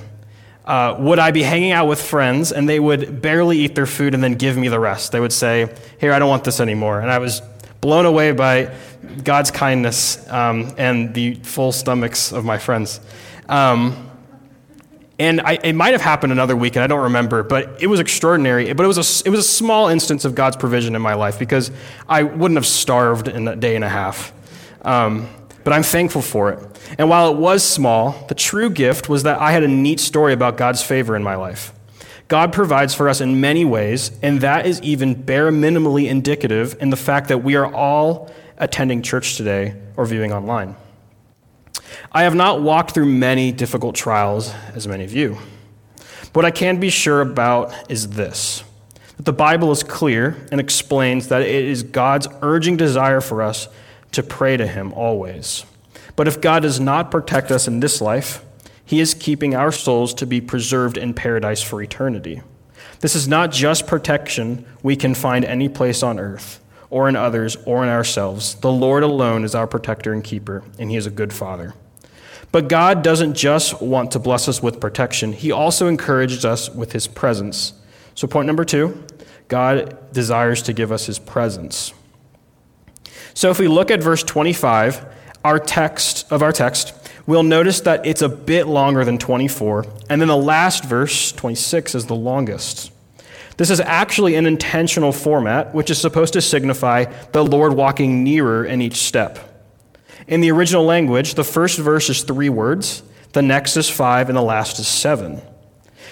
uh, 0.64 0.96
would 0.98 1.20
I 1.20 1.30
be 1.30 1.44
hanging 1.44 1.70
out 1.70 1.86
with 1.86 2.02
friends 2.02 2.50
and 2.50 2.68
they 2.68 2.80
would 2.80 3.22
barely 3.22 3.58
eat 3.58 3.76
their 3.76 3.86
food 3.86 4.12
and 4.12 4.24
then 4.24 4.34
give 4.34 4.56
me 4.56 4.66
the 4.66 4.80
rest? 4.80 5.12
They 5.12 5.20
would 5.20 5.32
say, 5.32 5.72
Here, 6.00 6.12
I 6.12 6.18
don't 6.18 6.28
want 6.28 6.42
this 6.42 6.58
anymore. 6.58 7.00
And 7.00 7.12
I 7.12 7.20
was 7.20 7.40
blown 7.86 8.04
away 8.04 8.32
by 8.32 8.74
God's 9.22 9.52
kindness 9.52 10.28
um, 10.28 10.74
and 10.76 11.14
the 11.14 11.34
full 11.36 11.70
stomachs 11.70 12.32
of 12.32 12.44
my 12.44 12.58
friends. 12.58 12.98
Um, 13.48 14.10
and 15.20 15.40
I, 15.40 15.52
it 15.62 15.74
might 15.74 15.92
have 15.92 16.00
happened 16.00 16.32
another 16.32 16.56
week, 16.56 16.74
and 16.74 16.82
I 16.82 16.88
don't 16.88 17.04
remember, 17.04 17.44
but 17.44 17.80
it 17.80 17.86
was 17.86 18.00
extraordinary. 18.00 18.72
But 18.72 18.82
it 18.82 18.88
was, 18.88 18.98
a, 18.98 19.28
it 19.28 19.30
was 19.30 19.38
a 19.38 19.48
small 19.48 19.86
instance 19.86 20.24
of 20.24 20.34
God's 20.34 20.56
provision 20.56 20.96
in 20.96 21.00
my 21.00 21.14
life 21.14 21.38
because 21.38 21.70
I 22.08 22.24
wouldn't 22.24 22.58
have 22.58 22.66
starved 22.66 23.28
in 23.28 23.46
a 23.46 23.54
day 23.54 23.76
and 23.76 23.84
a 23.84 23.88
half. 23.88 24.32
Um, 24.82 25.28
but 25.62 25.72
I'm 25.72 25.84
thankful 25.84 26.22
for 26.22 26.50
it. 26.50 26.80
And 26.98 27.08
while 27.08 27.32
it 27.32 27.36
was 27.36 27.62
small, 27.62 28.26
the 28.26 28.34
true 28.34 28.68
gift 28.68 29.08
was 29.08 29.22
that 29.22 29.40
I 29.40 29.52
had 29.52 29.62
a 29.62 29.68
neat 29.68 30.00
story 30.00 30.32
about 30.32 30.56
God's 30.56 30.82
favor 30.82 31.14
in 31.14 31.22
my 31.22 31.36
life. 31.36 31.72
God 32.28 32.52
provides 32.52 32.92
for 32.92 33.08
us 33.08 33.20
in 33.20 33.40
many 33.40 33.64
ways, 33.64 34.10
and 34.20 34.40
that 34.40 34.66
is 34.66 34.80
even 34.82 35.14
bare 35.14 35.52
minimally 35.52 36.08
indicative 36.08 36.76
in 36.80 36.90
the 36.90 36.96
fact 36.96 37.28
that 37.28 37.38
we 37.38 37.54
are 37.54 37.72
all 37.72 38.32
attending 38.58 39.02
church 39.02 39.36
today 39.36 39.76
or 39.96 40.06
viewing 40.06 40.32
online. 40.32 40.74
I 42.10 42.24
have 42.24 42.34
not 42.34 42.62
walked 42.62 42.92
through 42.92 43.06
many 43.06 43.52
difficult 43.52 43.94
trials 43.94 44.52
as 44.74 44.88
many 44.88 45.04
of 45.04 45.12
you. 45.12 45.38
What 46.32 46.44
I 46.44 46.50
can 46.50 46.80
be 46.80 46.90
sure 46.90 47.20
about 47.20 47.72
is 47.90 48.10
this 48.10 48.62
that 49.16 49.24
the 49.24 49.32
Bible 49.32 49.72
is 49.72 49.82
clear 49.82 50.36
and 50.52 50.60
explains 50.60 51.28
that 51.28 51.40
it 51.40 51.64
is 51.64 51.82
God's 51.82 52.28
urging 52.42 52.76
desire 52.76 53.22
for 53.22 53.40
us 53.40 53.68
to 54.12 54.22
pray 54.22 54.56
to 54.56 54.66
Him 54.66 54.92
always. 54.92 55.64
But 56.16 56.28
if 56.28 56.40
God 56.40 56.60
does 56.60 56.78
not 56.80 57.10
protect 57.10 57.50
us 57.50 57.66
in 57.66 57.80
this 57.80 58.00
life, 58.00 58.44
He 58.86 59.00
is 59.00 59.12
keeping 59.12 59.54
our 59.54 59.72
souls 59.72 60.14
to 60.14 60.26
be 60.26 60.40
preserved 60.40 60.96
in 60.96 61.12
paradise 61.12 61.62
for 61.62 61.82
eternity. 61.82 62.40
This 63.00 63.14
is 63.14 63.28
not 63.28 63.52
just 63.52 63.86
protection 63.86 64.64
we 64.82 64.96
can 64.96 65.14
find 65.14 65.44
any 65.44 65.68
place 65.68 66.02
on 66.02 66.18
earth, 66.18 66.62
or 66.88 67.08
in 67.08 67.16
others, 67.16 67.56
or 67.66 67.82
in 67.82 67.90
ourselves. 67.90 68.54
The 68.54 68.72
Lord 68.72 69.02
alone 69.02 69.44
is 69.44 69.54
our 69.54 69.66
protector 69.66 70.12
and 70.12 70.24
keeper, 70.24 70.62
and 70.78 70.90
He 70.90 70.96
is 70.96 71.04
a 71.04 71.10
good 71.10 71.32
Father. 71.32 71.74
But 72.52 72.68
God 72.68 73.02
doesn't 73.02 73.34
just 73.34 73.82
want 73.82 74.12
to 74.12 74.18
bless 74.18 74.48
us 74.48 74.62
with 74.62 74.80
protection, 74.80 75.32
He 75.32 75.52
also 75.52 75.88
encourages 75.88 76.44
us 76.44 76.70
with 76.70 76.92
His 76.92 77.06
presence. 77.06 77.74
So, 78.14 78.26
point 78.26 78.46
number 78.46 78.64
two 78.64 79.04
God 79.48 80.12
desires 80.12 80.62
to 80.62 80.72
give 80.72 80.92
us 80.92 81.06
His 81.06 81.18
presence. 81.18 81.92
So 83.36 83.50
if 83.50 83.58
we 83.58 83.68
look 83.68 83.90
at 83.90 84.02
verse 84.02 84.22
25, 84.22 85.04
our 85.44 85.58
text 85.58 86.32
of 86.32 86.42
our 86.42 86.52
text, 86.52 86.94
we'll 87.26 87.42
notice 87.42 87.80
that 87.82 88.06
it's 88.06 88.22
a 88.22 88.28
bit 88.28 88.66
longer 88.66 89.04
than 89.04 89.18
24, 89.18 89.86
and 90.08 90.20
then 90.20 90.28
the 90.28 90.36
last 90.36 90.84
verse, 90.84 91.32
26, 91.32 91.94
is 91.94 92.06
the 92.06 92.14
longest. 92.14 92.92
This 93.56 93.70
is 93.70 93.80
actually 93.80 94.34
an 94.34 94.46
intentional 94.46 95.12
format, 95.12 95.74
which 95.74 95.90
is 95.90 96.00
supposed 96.00 96.34
to 96.34 96.42
signify 96.42 97.04
the 97.32 97.44
Lord 97.44 97.72
walking 97.72 98.22
nearer 98.22 98.64
in 98.64 98.82
each 98.82 98.96
step. 98.96 99.38
In 100.26 100.40
the 100.40 100.50
original 100.50 100.84
language, 100.84 101.34
the 101.34 101.44
first 101.44 101.78
verse 101.78 102.10
is 102.10 102.22
three 102.22 102.48
words, 102.48 103.02
the 103.32 103.42
next 103.42 103.76
is 103.76 103.88
five, 103.88 104.28
and 104.28 104.36
the 104.36 104.42
last 104.42 104.78
is 104.78 104.88
seven. 104.88 105.40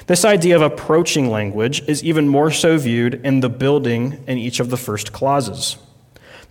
This 0.06 0.25
idea 0.25 0.56
of 0.56 0.62
approaching 0.62 1.30
language 1.30 1.83
is 1.88 2.04
even 2.04 2.28
more 2.28 2.50
so 2.50 2.76
viewed 2.76 3.14
in 3.25 3.40
the 3.40 3.49
building 3.49 4.23
in 4.26 4.38
each 4.38 4.61
of 4.61 4.71
the 4.71 4.76
first 4.76 5.12
clauses 5.12 5.78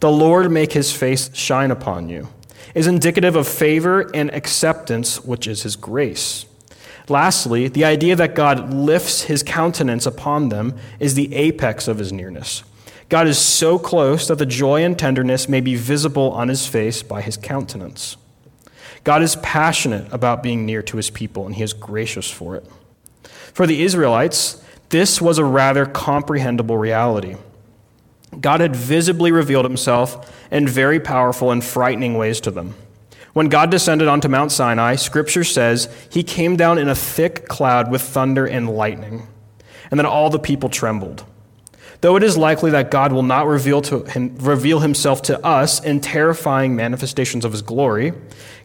the 0.03 0.11
Lord 0.11 0.51
make 0.51 0.73
his 0.73 0.91
face 0.91 1.33
shine 1.33 1.71
upon 1.71 2.09
you, 2.09 2.27
is 2.73 2.87
indicative 2.87 3.35
of 3.35 3.47
favor 3.47 4.09
and 4.13 4.33
acceptance, 4.33 5.23
which 5.23 5.47
is 5.47 5.63
his 5.63 5.75
grace. 5.75 6.45
Lastly, 7.09 7.67
the 7.67 7.85
idea 7.85 8.15
that 8.15 8.35
God 8.35 8.73
lifts 8.73 9.23
his 9.23 9.43
countenance 9.43 10.05
upon 10.05 10.49
them 10.49 10.75
is 10.99 11.15
the 11.15 11.33
apex 11.35 11.87
of 11.87 11.97
his 11.97 12.13
nearness. 12.13 12.63
God 13.09 13.27
is 13.27 13.37
so 13.37 13.77
close 13.77 14.27
that 14.27 14.39
the 14.39 14.45
joy 14.45 14.83
and 14.83 14.97
tenderness 14.97 15.49
may 15.49 15.61
be 15.61 15.75
visible 15.75 16.31
on 16.31 16.47
his 16.47 16.65
face 16.65 17.03
by 17.03 17.21
his 17.21 17.37
countenance. 17.37 18.17
God 19.03 19.21
is 19.21 19.35
passionate 19.37 20.11
about 20.13 20.41
being 20.41 20.65
near 20.65 20.81
to 20.83 20.97
his 20.97 21.09
people, 21.09 21.45
and 21.45 21.55
he 21.55 21.63
is 21.63 21.73
gracious 21.73 22.31
for 22.31 22.55
it. 22.55 22.65
For 23.53 23.67
the 23.67 23.83
Israelites, 23.83 24.63
this 24.89 25.21
was 25.21 25.37
a 25.37 25.45
rather 25.45 25.85
comprehensible 25.85 26.77
reality. 26.77 27.35
God 28.41 28.61
had 28.61 28.75
visibly 28.75 29.31
revealed 29.31 29.65
himself 29.65 30.33
in 30.51 30.67
very 30.67 30.99
powerful 30.99 31.51
and 31.51 31.63
frightening 31.63 32.17
ways 32.17 32.39
to 32.41 32.51
them. 32.51 32.75
When 33.33 33.49
God 33.49 33.71
descended 33.71 34.07
onto 34.07 34.27
Mount 34.27 34.51
Sinai, 34.51 34.95
Scripture 34.95 35.43
says 35.43 35.93
he 36.11 36.23
came 36.23 36.55
down 36.55 36.77
in 36.77 36.87
a 36.87 36.95
thick 36.95 37.47
cloud 37.47 37.89
with 37.89 38.01
thunder 38.01 38.45
and 38.45 38.69
lightning, 38.69 39.27
and 39.89 39.99
then 39.99 40.05
all 40.05 40.29
the 40.29 40.39
people 40.39 40.69
trembled. 40.69 41.25
Though 42.01 42.15
it 42.15 42.23
is 42.23 42.37
likely 42.37 42.69
that 42.71 42.91
God 42.91 43.11
will 43.11 43.23
not 43.23 43.47
reveal, 43.47 43.81
to 43.83 44.03
him, 44.03 44.35
reveal 44.35 44.79
himself 44.79 45.21
to 45.23 45.43
us 45.43 45.83
in 45.83 46.01
terrifying 46.01 46.75
manifestations 46.75 47.45
of 47.45 47.53
his 47.53 47.61
glory, 47.61 48.13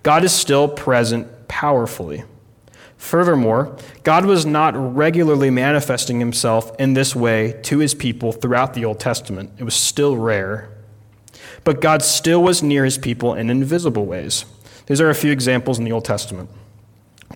God 0.02 0.24
is 0.24 0.32
still 0.32 0.68
present 0.68 1.48
powerfully. 1.48 2.24
Furthermore, 2.98 3.76
God 4.02 4.26
was 4.26 4.44
not 4.44 4.74
regularly 4.76 5.50
manifesting 5.50 6.18
himself 6.18 6.72
in 6.78 6.94
this 6.94 7.16
way 7.16 7.58
to 7.62 7.78
his 7.78 7.94
people 7.94 8.32
throughout 8.32 8.74
the 8.74 8.84
Old 8.84 9.00
Testament. 9.00 9.52
It 9.56 9.64
was 9.64 9.74
still 9.74 10.16
rare. 10.16 10.68
But 11.64 11.80
God 11.80 12.02
still 12.02 12.42
was 12.42 12.62
near 12.62 12.84
his 12.84 12.98
people 12.98 13.34
in 13.34 13.50
invisible 13.50 14.04
ways. 14.04 14.44
These 14.86 15.00
are 15.00 15.10
a 15.10 15.14
few 15.14 15.30
examples 15.30 15.78
in 15.78 15.84
the 15.84 15.92
Old 15.92 16.04
Testament. 16.04 16.50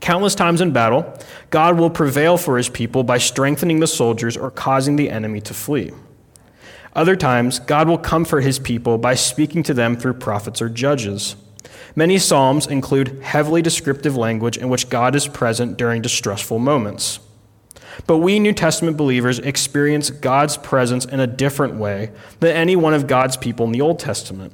Countless 0.01 0.35
times 0.35 0.61
in 0.61 0.73
battle, 0.73 1.17
God 1.51 1.79
will 1.79 1.91
prevail 1.91 2.37
for 2.37 2.57
his 2.57 2.69
people 2.69 3.05
by 3.05 3.19
strengthening 3.19 3.79
the 3.79 3.87
soldiers 3.87 4.37
or 4.37 4.51
causing 4.51 4.97
the 4.97 5.11
enemy 5.11 5.41
to 5.43 5.55
flee. 5.55 5.93
Other 6.95 7.15
times, 7.15 7.59
God 7.61 7.89
will 7.89 7.99
comfort 7.99 8.41
his 8.41 8.59
people 8.59 8.99
by 8.99 9.15
speaking 9.15 9.63
to 9.63 9.75
them 9.75 9.97
through 9.97 10.15
prophets 10.15 10.61
or 10.61 10.69
judges. 10.69 11.37
Many 11.95 12.19
Psalms 12.19 12.67
include 12.67 13.21
heavily 13.23 13.63
descriptive 13.63 14.17
language 14.17 14.57
in 14.57 14.69
which 14.69 14.89
God 14.89 15.15
is 15.15 15.29
present 15.29 15.77
during 15.77 16.03
distressful 16.03 16.59
moments. 16.59 17.21
But 18.07 18.19
we 18.19 18.39
New 18.39 18.53
Testament 18.53 18.97
believers 18.97 19.39
experience 19.39 20.11
God's 20.11 20.57
presence 20.57 21.05
in 21.05 21.21
a 21.21 21.27
different 21.27 21.75
way 21.75 22.11
than 22.41 22.57
any 22.57 22.77
one 22.77 22.95
of 22.95 23.07
God's 23.07 23.37
people 23.37 23.67
in 23.67 23.73
the 23.73 23.81
Old 23.81 23.99
Testament. 23.99 24.53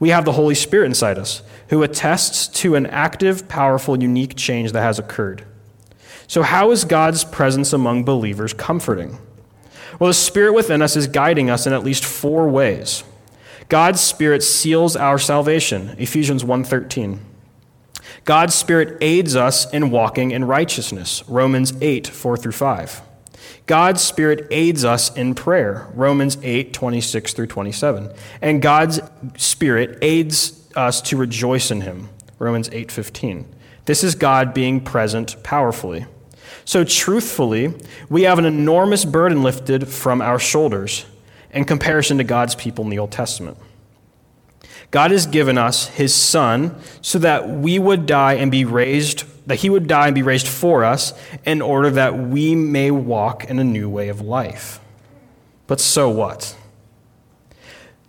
We 0.00 0.08
have 0.08 0.24
the 0.24 0.32
Holy 0.32 0.54
Spirit 0.56 0.86
inside 0.86 1.18
us, 1.18 1.42
who 1.68 1.82
attests 1.82 2.48
to 2.60 2.74
an 2.74 2.86
active, 2.86 3.48
powerful, 3.48 4.00
unique 4.02 4.34
change 4.36 4.72
that 4.72 4.82
has 4.82 4.98
occurred. 4.98 5.44
So, 6.26 6.42
how 6.42 6.70
is 6.72 6.84
God's 6.84 7.22
presence 7.22 7.72
among 7.72 8.04
believers 8.04 8.52
comforting? 8.52 9.18
Well, 10.00 10.08
the 10.08 10.14
Spirit 10.14 10.54
within 10.54 10.82
us 10.82 10.96
is 10.96 11.06
guiding 11.06 11.48
us 11.48 11.66
in 11.66 11.72
at 11.72 11.84
least 11.84 12.04
four 12.04 12.48
ways. 12.48 13.04
God's 13.74 14.00
Spirit 14.00 14.44
seals 14.44 14.94
our 14.94 15.18
salvation, 15.18 15.96
Ephesians 15.98 16.44
1:13. 16.44 17.18
God's 18.24 18.54
Spirit 18.54 18.96
aids 19.00 19.34
us 19.34 19.68
in 19.72 19.90
walking 19.90 20.30
in 20.30 20.44
righteousness, 20.44 21.24
Romans 21.26 21.72
8, 21.80 22.06
4 22.06 22.36
through 22.36 22.52
5. 22.52 23.02
God's 23.66 24.00
Spirit 24.00 24.46
aids 24.52 24.84
us 24.84 25.12
in 25.16 25.34
prayer, 25.34 25.88
Romans 25.92 26.38
8, 26.44 26.72
26 26.72 27.32
through 27.32 27.48
27. 27.48 28.10
And 28.40 28.62
God's 28.62 29.00
Spirit 29.36 29.98
aids 30.02 30.52
us 30.76 31.00
to 31.00 31.16
rejoice 31.16 31.72
in 31.72 31.80
Him, 31.80 32.10
Romans 32.38 32.70
8, 32.70 32.92
15. 32.92 33.44
This 33.86 34.04
is 34.04 34.14
God 34.14 34.54
being 34.54 34.82
present 34.82 35.34
powerfully. 35.42 36.06
So, 36.64 36.84
truthfully, 36.84 37.74
we 38.08 38.22
have 38.22 38.38
an 38.38 38.44
enormous 38.44 39.04
burden 39.04 39.42
lifted 39.42 39.88
from 39.88 40.22
our 40.22 40.38
shoulders 40.38 41.06
in 41.54 41.64
comparison 41.64 42.18
to 42.18 42.24
God's 42.24 42.54
people 42.54 42.84
in 42.84 42.90
the 42.90 42.98
Old 42.98 43.12
Testament. 43.12 43.56
God 44.90 45.10
has 45.10 45.26
given 45.26 45.58
us 45.58 45.86
his 45.88 46.14
son 46.14 46.78
so 47.00 47.18
that 47.18 47.48
we 47.48 47.78
would 47.78 48.06
die 48.06 48.34
and 48.34 48.50
be 48.50 48.64
raised, 48.64 49.24
that 49.48 49.56
he 49.56 49.70
would 49.70 49.88
die 49.88 50.06
and 50.06 50.14
be 50.14 50.22
raised 50.22 50.46
for 50.46 50.84
us 50.84 51.12
in 51.44 51.62
order 51.62 51.90
that 51.90 52.18
we 52.18 52.54
may 52.54 52.90
walk 52.90 53.44
in 53.44 53.58
a 53.58 53.64
new 53.64 53.88
way 53.88 54.08
of 54.08 54.20
life. 54.20 54.80
But 55.66 55.80
so 55.80 56.08
what? 56.10 56.56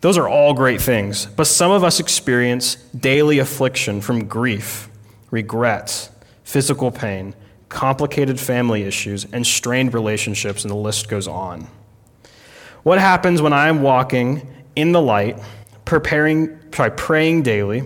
Those 0.01 0.17
are 0.17 0.27
all 0.27 0.53
great 0.53 0.81
things, 0.81 1.25
but 1.25 1.47
some 1.47 1.71
of 1.71 1.83
us 1.83 1.99
experience 1.99 2.75
daily 2.75 3.39
affliction 3.39 4.01
from 4.01 4.27
grief, 4.27 4.88
regret, 5.31 6.10
physical 6.43 6.91
pain, 6.91 7.34
complicated 7.69 8.39
family 8.39 8.84
issues, 8.84 9.25
and 9.31 9.47
strained 9.47 9.95
relationships, 9.95 10.63
and 10.63 10.69
the 10.69 10.75
list 10.75 11.10
goes 11.10 11.27
on. 11.27 11.67
What 12.86 13.00
happens 13.00 13.41
when 13.41 13.52
I 13.52 13.67
am 13.69 13.82
walking 13.82 14.48
in 14.76 14.91
the 14.91 15.02
light, 15.02 15.39
preparing, 15.86 16.56
sorry, 16.71 16.91
praying 16.91 17.41
daily, 17.41 17.84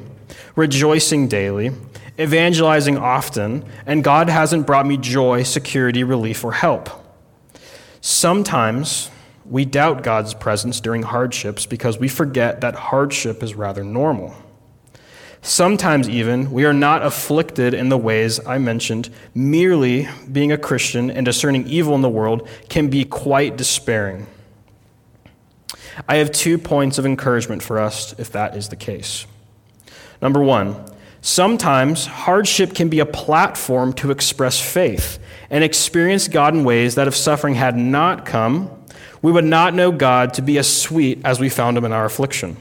rejoicing 0.58 1.30
daily, 1.30 1.72
evangelizing 2.20 2.98
often, 2.98 3.64
and 3.86 4.04
God 4.04 4.28
hasn't 4.28 4.68
brought 4.68 4.86
me 4.86 4.98
joy, 4.98 5.44
security, 5.44 6.04
relief, 6.04 6.44
or 6.44 6.52
help? 6.52 6.90
Sometimes 8.02 9.10
we 9.46 9.64
doubt 9.64 10.04
God's 10.04 10.34
presence 10.34 10.82
during 10.82 11.04
hardships 11.04 11.66
because 11.66 11.98
we 11.98 12.10
forget 12.10 12.60
that 12.60 12.76
hardship 12.76 13.42
is 13.42 13.56
rather 13.56 13.86
normal. 13.86 14.36
Sometimes, 15.42 16.10
even, 16.10 16.52
we 16.52 16.66
are 16.66 16.74
not 16.74 17.06
afflicted 17.06 17.74
in 17.74 17.88
the 17.88 17.98
ways 17.98 18.46
I 18.46 18.58
mentioned. 18.58 19.10
Merely 19.34 20.10
being 20.30 20.52
a 20.52 20.58
Christian 20.58 21.10
and 21.10 21.26
discerning 21.26 21.66
evil 21.68 21.96
in 21.96 22.02
the 22.02 22.10
world 22.10 22.50
can 22.68 22.90
be 22.90 23.06
quite 23.06 23.56
despairing. 23.56 24.28
I 26.08 26.18
have 26.18 26.32
two 26.32 26.58
points 26.58 26.98
of 26.98 27.06
encouragement 27.06 27.64
for 27.64 27.80
us 27.80 28.14
if 28.18 28.32
that 28.32 28.56
is 28.56 28.70
the 28.70 28.76
case. 28.76 29.26
Number 30.22 30.42
one, 30.42 30.76
sometimes 31.22 32.06
hardship 32.06 32.74
can 32.74 32.90
be 32.90 33.00
a 33.00 33.06
platform 33.06 33.94
to 33.94 34.12
express 34.12 34.60
faith 34.60 35.20
and 35.50 35.64
experience 35.64 36.28
God 36.28 36.54
in 36.54 36.64
ways 36.64 36.96
that 36.96 37.08
if 37.08 37.16
suffering 37.16 37.56
had 37.56 37.76
not 37.76 38.26
come, 38.26 38.70
we 39.22 39.32
would 39.32 39.46
not 39.46 39.74
know 39.74 39.92
God 39.92 40.34
to 40.36 40.42
be 40.42 40.58
as 40.58 40.74
sweet 40.74 41.20
as 41.26 41.40
we 41.40 41.50
found 41.50 41.78
him 41.78 41.86
in 41.86 41.92
our 41.92 42.06
affliction. 42.06 42.58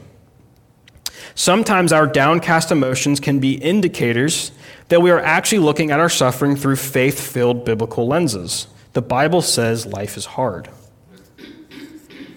Sometimes 1.35 1.93
our 1.93 2.05
downcast 2.05 2.71
emotions 2.71 3.19
can 3.19 3.39
be 3.39 3.53
indicators 3.53 4.51
that 4.89 5.01
we 5.01 5.11
are 5.11 5.19
actually 5.19 5.59
looking 5.59 5.91
at 5.91 5.99
our 5.99 6.09
suffering 6.09 6.55
through 6.55 6.75
faith 6.75 7.19
filled 7.19 7.63
biblical 7.63 8.07
lenses. 8.07 8.67
The 8.93 9.01
Bible 9.01 9.41
says 9.41 9.85
life 9.85 10.17
is 10.17 10.25
hard. 10.25 10.69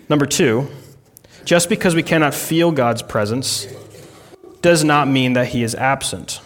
Number 0.09 0.27
two, 0.27 0.69
just 1.45 1.69
because 1.69 1.95
we 1.95 2.03
cannot 2.03 2.35
feel 2.35 2.73
God's 2.73 3.03
presence 3.03 3.67
does 4.61 4.85
not 4.85 5.09
mean 5.09 5.33
that 5.33 5.49
he 5.49 5.63
is 5.63 5.75
absent. 5.75 6.41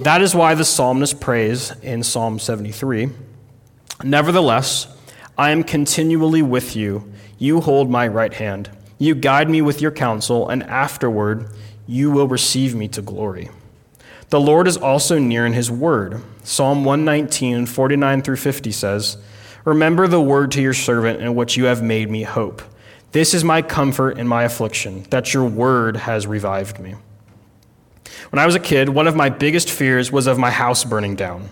That 0.00 0.22
is 0.22 0.34
why 0.34 0.54
the 0.54 0.64
psalmist 0.64 1.20
prays 1.20 1.72
in 1.82 2.02
Psalm 2.02 2.38
73 2.38 3.10
Nevertheless, 4.02 4.86
I 5.36 5.50
am 5.50 5.62
continually 5.62 6.42
with 6.42 6.74
you. 6.74 7.12
You 7.38 7.60
hold 7.60 7.90
my 7.90 8.08
right 8.08 8.32
hand. 8.32 8.70
You 8.98 9.14
guide 9.14 9.50
me 9.50 9.60
with 9.60 9.82
your 9.82 9.90
counsel, 9.90 10.48
and 10.48 10.62
afterward 10.62 11.50
you 11.86 12.10
will 12.10 12.28
receive 12.28 12.74
me 12.74 12.88
to 12.88 13.02
glory. 13.02 13.50
The 14.30 14.40
Lord 14.40 14.68
is 14.68 14.76
also 14.76 15.18
near 15.18 15.44
in 15.44 15.52
his 15.52 15.70
word. 15.70 16.22
Psalm 16.44 16.84
119, 16.84 17.66
49 17.66 18.22
through 18.22 18.36
50 18.36 18.72
says, 18.72 19.16
Remember 19.64 20.06
the 20.06 20.20
word 20.20 20.50
to 20.52 20.62
your 20.62 20.72
servant 20.72 21.20
in 21.20 21.34
which 21.34 21.56
you 21.56 21.64
have 21.64 21.82
made 21.82 22.08
me 22.08 22.22
hope. 22.22 22.62
This 23.12 23.34
is 23.34 23.42
my 23.42 23.62
comfort 23.62 24.18
in 24.18 24.28
my 24.28 24.44
affliction, 24.44 25.04
that 25.10 25.34
your 25.34 25.44
word 25.44 25.96
has 25.96 26.26
revived 26.26 26.78
me. 26.78 26.94
When 28.30 28.38
I 28.38 28.46
was 28.46 28.54
a 28.54 28.60
kid, 28.60 28.88
one 28.88 29.08
of 29.08 29.16
my 29.16 29.28
biggest 29.28 29.70
fears 29.70 30.12
was 30.12 30.26
of 30.26 30.38
my 30.38 30.50
house 30.50 30.84
burning 30.84 31.16
down. 31.16 31.48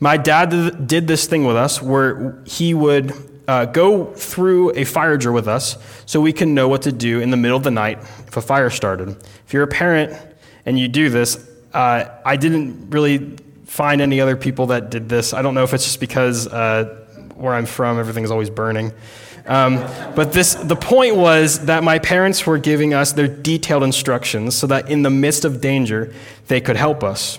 My 0.00 0.16
dad 0.16 0.86
did 0.86 1.06
this 1.06 1.26
thing 1.26 1.44
with 1.44 1.56
us 1.56 1.80
where 1.80 2.42
he 2.44 2.74
would 2.74 3.12
uh, 3.48 3.66
go 3.66 4.12
through 4.12 4.72
a 4.76 4.84
fire 4.84 5.16
drill 5.16 5.34
with 5.34 5.48
us 5.48 5.78
so 6.06 6.20
we 6.20 6.32
can 6.32 6.54
know 6.54 6.68
what 6.68 6.82
to 6.82 6.92
do 6.92 7.20
in 7.20 7.30
the 7.30 7.36
middle 7.36 7.56
of 7.56 7.62
the 7.62 7.70
night 7.70 7.98
if 8.26 8.36
a 8.36 8.42
fire 8.42 8.68
started. 8.68 9.08
If 9.46 9.52
you're 9.52 9.62
a 9.62 9.68
parent 9.68 10.14
and 10.66 10.78
you 10.78 10.88
do 10.88 11.08
this, 11.08 11.48
uh, 11.72 12.04
I 12.24 12.36
didn't 12.36 12.90
really 12.90 13.36
find 13.64 14.00
any 14.00 14.20
other 14.20 14.36
people 14.36 14.66
that 14.66 14.90
did 14.90 15.08
this. 15.08 15.32
I 15.32 15.40
don't 15.40 15.54
know 15.54 15.64
if 15.64 15.72
it's 15.72 15.84
just 15.84 16.00
because 16.00 16.46
uh, 16.46 16.84
where 17.34 17.54
I'm 17.54 17.66
from, 17.66 17.98
everything's 17.98 18.30
always 18.30 18.50
burning. 18.50 18.92
Um, 19.46 19.76
but 20.14 20.32
this, 20.32 20.54
the 20.54 20.76
point 20.76 21.16
was 21.16 21.66
that 21.66 21.82
my 21.82 21.98
parents 21.98 22.46
were 22.46 22.58
giving 22.58 22.94
us 22.94 23.12
their 23.12 23.28
detailed 23.28 23.82
instructions 23.82 24.54
so 24.54 24.66
that 24.68 24.88
in 24.88 25.02
the 25.02 25.10
midst 25.10 25.44
of 25.44 25.60
danger, 25.60 26.14
they 26.46 26.60
could 26.60 26.76
help 26.76 27.02
us. 27.02 27.38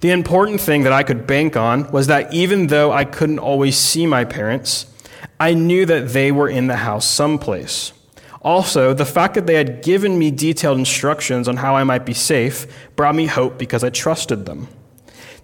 The 0.00 0.10
important 0.10 0.60
thing 0.60 0.84
that 0.84 0.92
I 0.92 1.02
could 1.02 1.26
bank 1.26 1.56
on 1.56 1.90
was 1.92 2.06
that 2.06 2.32
even 2.32 2.68
though 2.68 2.92
I 2.92 3.04
couldn't 3.04 3.38
always 3.38 3.76
see 3.76 4.06
my 4.06 4.24
parents, 4.24 4.86
I 5.38 5.54
knew 5.54 5.84
that 5.86 6.10
they 6.10 6.32
were 6.32 6.48
in 6.48 6.68
the 6.68 6.76
house 6.76 7.04
someplace. 7.06 7.92
Also, 8.42 8.94
the 8.94 9.04
fact 9.04 9.34
that 9.34 9.46
they 9.46 9.54
had 9.54 9.82
given 9.82 10.18
me 10.18 10.30
detailed 10.30 10.78
instructions 10.78 11.46
on 11.46 11.58
how 11.58 11.76
I 11.76 11.84
might 11.84 12.06
be 12.06 12.14
safe 12.14 12.66
brought 12.96 13.14
me 13.14 13.26
hope 13.26 13.58
because 13.58 13.84
I 13.84 13.90
trusted 13.90 14.46
them. 14.46 14.68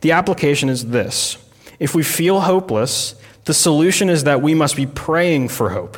The 0.00 0.12
application 0.12 0.68
is 0.68 0.86
this 0.86 1.36
if 1.78 1.94
we 1.94 2.02
feel 2.02 2.40
hopeless, 2.40 3.14
the 3.46 3.54
solution 3.54 4.10
is 4.10 4.24
that 4.24 4.42
we 4.42 4.54
must 4.54 4.76
be 4.76 4.86
praying 4.86 5.48
for 5.48 5.70
hope 5.70 5.96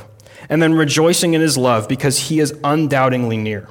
and 0.48 0.62
then 0.62 0.74
rejoicing 0.74 1.34
in 1.34 1.40
his 1.40 1.58
love 1.58 1.88
because 1.88 2.28
he 2.28 2.40
is 2.40 2.54
undoubtedly 2.62 3.36
near. 3.36 3.68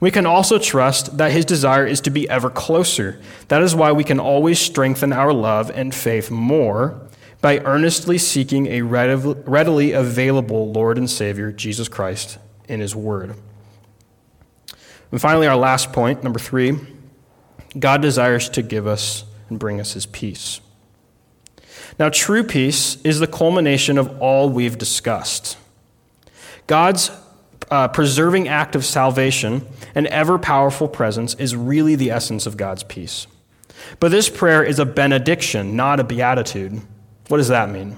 We 0.00 0.10
can 0.10 0.26
also 0.26 0.58
trust 0.58 1.18
that 1.18 1.30
his 1.30 1.44
desire 1.44 1.86
is 1.86 2.00
to 2.02 2.10
be 2.10 2.28
ever 2.28 2.50
closer. 2.50 3.20
That 3.48 3.62
is 3.62 3.74
why 3.74 3.92
we 3.92 4.04
can 4.04 4.18
always 4.18 4.58
strengthen 4.58 5.12
our 5.12 5.32
love 5.32 5.70
and 5.70 5.94
faith 5.94 6.30
more 6.30 7.00
by 7.40 7.58
earnestly 7.58 8.16
seeking 8.16 8.66
a 8.68 8.80
readily 8.82 9.92
available 9.92 10.72
Lord 10.72 10.96
and 10.96 11.08
Savior, 11.08 11.52
Jesus 11.52 11.88
Christ, 11.88 12.38
in 12.68 12.80
His 12.80 12.96
Word. 12.96 13.34
And 15.12 15.20
finally, 15.20 15.46
our 15.46 15.56
last 15.56 15.92
point, 15.92 16.24
number 16.24 16.38
three 16.38 16.78
God 17.78 18.00
desires 18.00 18.48
to 18.50 18.62
give 18.62 18.86
us 18.86 19.24
and 19.50 19.58
bring 19.58 19.78
us 19.78 19.92
His 19.92 20.06
peace. 20.06 20.60
Now, 21.98 22.08
true 22.08 22.42
peace 22.42 23.00
is 23.02 23.20
the 23.20 23.26
culmination 23.26 23.98
of 23.98 24.20
all 24.20 24.48
we've 24.48 24.76
discussed. 24.76 25.56
God's 26.66 27.10
uh, 27.70 27.88
preserving 27.88 28.48
act 28.48 28.74
of 28.74 28.84
salvation 28.84 29.66
and 29.94 30.06
ever 30.08 30.38
powerful 30.38 30.88
presence 30.88 31.34
is 31.34 31.54
really 31.54 31.94
the 31.94 32.10
essence 32.10 32.46
of 32.46 32.56
God's 32.56 32.82
peace. 32.82 33.26
But 34.00 34.10
this 34.10 34.28
prayer 34.28 34.62
is 34.62 34.78
a 34.78 34.84
benediction, 34.84 35.76
not 35.76 36.00
a 36.00 36.04
beatitude. 36.04 36.80
What 37.28 37.38
does 37.38 37.48
that 37.48 37.70
mean? 37.70 37.96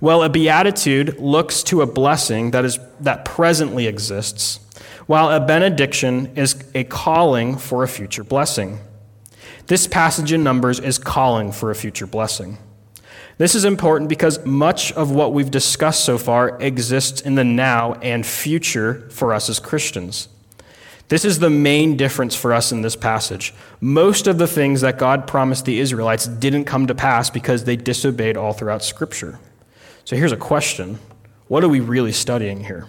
Well, 0.00 0.22
a 0.24 0.28
beatitude 0.28 1.18
looks 1.20 1.62
to 1.64 1.82
a 1.82 1.86
blessing 1.86 2.50
that, 2.50 2.64
is, 2.64 2.78
that 3.00 3.24
presently 3.24 3.86
exists, 3.86 4.58
while 5.06 5.30
a 5.30 5.38
benediction 5.38 6.32
is 6.36 6.56
a 6.74 6.84
calling 6.84 7.56
for 7.56 7.84
a 7.84 7.88
future 7.88 8.24
blessing. 8.24 8.80
This 9.68 9.86
passage 9.86 10.32
in 10.32 10.42
Numbers 10.42 10.80
is 10.80 10.98
calling 10.98 11.52
for 11.52 11.70
a 11.70 11.74
future 11.74 12.06
blessing. 12.06 12.58
This 13.42 13.56
is 13.56 13.64
important 13.64 14.08
because 14.08 14.46
much 14.46 14.92
of 14.92 15.10
what 15.10 15.32
we've 15.32 15.50
discussed 15.50 16.04
so 16.04 16.16
far 16.16 16.56
exists 16.60 17.20
in 17.20 17.34
the 17.34 17.42
now 17.42 17.94
and 17.94 18.24
future 18.24 19.08
for 19.10 19.34
us 19.34 19.48
as 19.48 19.58
Christians. 19.58 20.28
This 21.08 21.24
is 21.24 21.40
the 21.40 21.50
main 21.50 21.96
difference 21.96 22.36
for 22.36 22.52
us 22.52 22.70
in 22.70 22.82
this 22.82 22.94
passage. 22.94 23.52
Most 23.80 24.28
of 24.28 24.38
the 24.38 24.46
things 24.46 24.82
that 24.82 24.96
God 24.96 25.26
promised 25.26 25.64
the 25.64 25.80
Israelites 25.80 26.28
didn't 26.28 26.66
come 26.66 26.86
to 26.86 26.94
pass 26.94 27.30
because 27.30 27.64
they 27.64 27.74
disobeyed 27.74 28.36
all 28.36 28.52
throughout 28.52 28.84
Scripture. 28.84 29.40
So 30.04 30.14
here's 30.14 30.30
a 30.30 30.36
question 30.36 31.00
What 31.48 31.64
are 31.64 31.68
we 31.68 31.80
really 31.80 32.12
studying 32.12 32.62
here? 32.62 32.86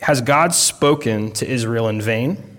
Has 0.00 0.20
God 0.20 0.52
spoken 0.52 1.30
to 1.34 1.48
Israel 1.48 1.86
in 1.86 2.02
vain? 2.02 2.53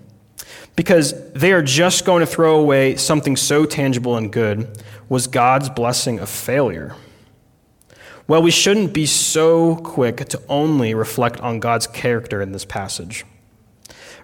Because 0.76 1.14
they 1.32 1.52
are 1.52 1.62
just 1.62 2.04
going 2.04 2.20
to 2.20 2.26
throw 2.26 2.60
away 2.60 2.96
something 2.96 3.34
so 3.34 3.64
tangible 3.64 4.16
and 4.16 4.30
good 4.30 4.68
was 5.08 5.26
God's 5.26 5.70
blessing 5.70 6.20
a 6.20 6.26
failure? 6.26 6.94
Well, 8.28 8.42
we 8.42 8.50
shouldn't 8.50 8.92
be 8.92 9.06
so 9.06 9.76
quick 9.76 10.16
to 10.28 10.42
only 10.48 10.94
reflect 10.94 11.40
on 11.40 11.60
God's 11.60 11.86
character 11.86 12.42
in 12.42 12.52
this 12.52 12.64
passage. 12.64 13.24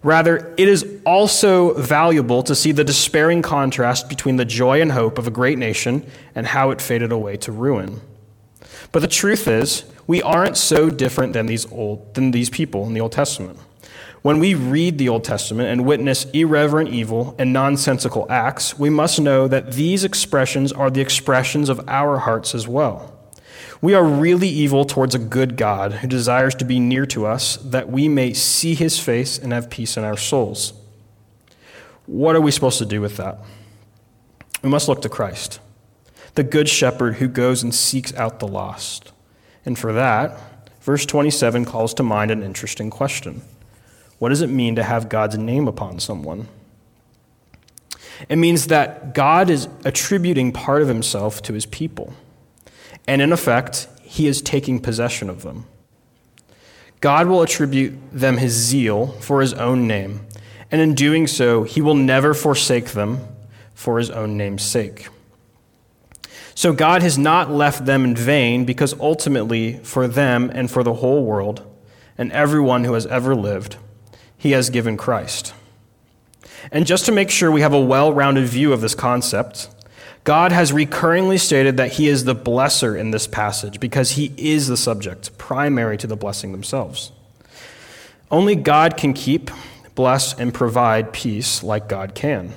Rather, 0.03 0.53
it 0.57 0.69
is 0.69 0.85
also 1.07 1.75
valuable 1.75 2.43
to 2.43 2.55
see 2.57 2.73
the 2.73 2.83
despairing 2.83 3.41
contrast 3.41 4.09
between 4.09 4.37
the 4.37 4.45
joy 4.45 4.83
and 4.83 4.91
hope 4.91 5.19
of 5.19 5.29
a 5.29 5.31
great 5.31 5.59
nation 5.59 6.05
and 6.35 6.49
how 6.49 6.73
it 6.73 6.81
faded 6.81 7.13
away 7.13 7.37
to 7.37 7.53
ruin. 7.53 8.01
But 8.91 9.01
the 9.01 9.09
truth 9.09 9.47
is, 9.47 9.85
we 10.09 10.21
aren't 10.21 10.57
so 10.57 10.91
different 10.91 11.33
than 11.33 11.47
these, 11.47 11.71
old, 11.71 12.15
than 12.15 12.33
these 12.33 12.51
people 12.51 12.85
in 12.87 12.95
the 12.95 13.01
Old 13.01 13.13
Testament. 13.13 13.59
When 14.23 14.39
we 14.39 14.55
read 14.55 14.99
the 14.99 15.09
Old 15.09 15.25
Testament 15.25 15.69
and 15.69 15.85
witness 15.85 16.27
irreverent 16.27 16.91
evil 16.91 17.35
and 17.39 17.53
nonsensical 17.53 18.25
acts, 18.31 18.79
we 18.79 18.89
must 18.89 19.21
know 19.21 19.49
that 19.49 19.73
these 19.73 20.05
expressions 20.05 20.71
are 20.71 20.91
the 20.91 21.01
expressions 21.01 21.69
of 21.69 21.81
our 21.89 22.19
hearts 22.19 22.55
as 22.55 22.69
well. 22.69 23.13
We 23.81 23.95
are 23.95 24.05
really 24.05 24.49
evil 24.49 24.85
towards 24.85 25.17
a 25.17 25.19
good 25.19 25.57
God 25.57 25.95
who 25.95 26.07
desires 26.07 26.55
to 26.57 26.65
be 26.65 26.79
near 26.79 27.05
to 27.07 27.27
us 27.27 27.57
that 27.57 27.91
we 27.91 28.07
may 28.07 28.33
see 28.33 28.77
his 28.77 29.01
face 29.01 29.39
and 29.39 29.53
have 29.53 29.69
peace 29.69 29.97
in 29.97 30.05
our 30.05 30.17
souls. 30.17 30.73
What 32.07 32.37
are 32.37 32.41
we 32.41 32.53
supposed 32.53 32.79
to 32.79 32.87
do 32.87 33.01
with 33.01 33.17
that? 33.17 33.41
We 34.63 34.69
must 34.69 34.87
look 34.87 35.03
to 35.03 35.09
Christ, 35.09 35.59
the 36.37 36.45
good 36.45 36.69
shepherd 36.69 37.17
who 37.17 37.27
goes 37.27 37.65
and 37.65 37.75
seeks 37.75 38.15
out 38.15 38.39
the 38.39 38.47
lost. 38.47 39.11
And 39.65 39.77
for 39.77 39.93
that, 39.93 40.39
verse 40.81 41.05
27 41.05 41.65
calls 41.65 41.93
to 41.95 42.05
mind 42.05 42.31
an 42.31 42.45
interesting 42.45 42.89
question. 42.89 43.43
What 44.23 44.29
does 44.29 44.41
it 44.41 44.51
mean 44.51 44.77
to 44.77 44.85
have 44.85 45.09
God's 45.09 45.37
name 45.37 45.67
upon 45.67 45.99
someone? 45.99 46.47
It 48.29 48.37
means 48.37 48.69
that 48.69 49.15
God 49.15 49.51
is 49.51 49.67
attributing 49.85 50.53
part 50.53 50.81
of 50.81 50.87
himself 50.87 51.43
to 51.43 51.53
his 51.53 51.67
people. 51.67 52.15
And 53.09 53.21
in 53.21 53.33
effect, 53.33 53.89
he 54.01 54.29
is 54.29 54.41
taking 54.41 54.79
possession 54.79 55.29
of 55.29 55.43
them. 55.43 55.67
God 57.01 57.27
will 57.27 57.43
attribute 57.43 57.99
them 58.13 58.37
his 58.37 58.53
zeal 58.53 59.09
for 59.09 59.41
his 59.41 59.55
own 59.55 59.89
name, 59.89 60.25
and 60.71 60.81
in 60.81 60.95
doing 60.95 61.27
so, 61.27 61.65
he 61.65 61.81
will 61.81 61.97
never 61.97 62.33
forsake 62.33 62.91
them 62.91 63.27
for 63.75 63.99
his 63.99 64.09
own 64.09 64.37
name's 64.37 64.63
sake. 64.63 65.09
So 66.55 66.73
God 66.73 67.03
has 67.03 67.19
not 67.19 67.51
left 67.51 67.87
them 67.87 68.05
in 68.05 68.15
vain 68.15 68.67
because 68.67 68.95
ultimately, 69.01 69.79
for 69.79 70.07
them 70.07 70.49
and 70.55 70.71
for 70.71 70.85
the 70.85 70.95
whole 70.95 71.25
world, 71.25 71.69
and 72.17 72.31
everyone 72.31 72.85
who 72.85 72.93
has 72.93 73.07
ever 73.07 73.35
lived, 73.35 73.79
he 74.43 74.51
has 74.51 74.71
given 74.71 74.97
Christ. 74.97 75.55
And 76.73 76.85
just 76.85 77.07
to 77.07 77.13
make 77.13 77.31
sure 77.31 77.49
we 77.49 77.61
have 77.61 77.73
a 77.73 77.81
well 77.81 78.13
rounded 78.13 78.49
view 78.49 78.73
of 78.73 78.81
this 78.81 78.97
concept, 78.97 79.69
God 80.25 80.51
has 80.51 80.73
recurringly 80.73 81.39
stated 81.39 81.77
that 81.77 81.93
He 81.93 82.09
is 82.09 82.25
the 82.25 82.35
blesser 82.35 82.99
in 82.99 83.13
this 83.13 83.29
passage 83.29 83.79
because 83.79 84.11
He 84.11 84.33
is 84.37 84.67
the 84.67 84.77
subject, 84.77 85.39
primary 85.39 85.97
to 85.97 86.09
the 86.09 86.17
blessing 86.17 86.51
themselves. 86.51 87.13
Only 88.33 88.57
God 88.57 88.97
can 88.97 89.13
keep, 89.13 89.49
bless, 89.95 90.37
and 90.37 90.53
provide 90.53 91.13
peace 91.13 91.63
like 91.63 91.89
God 91.89 92.17
can. 92.17 92.53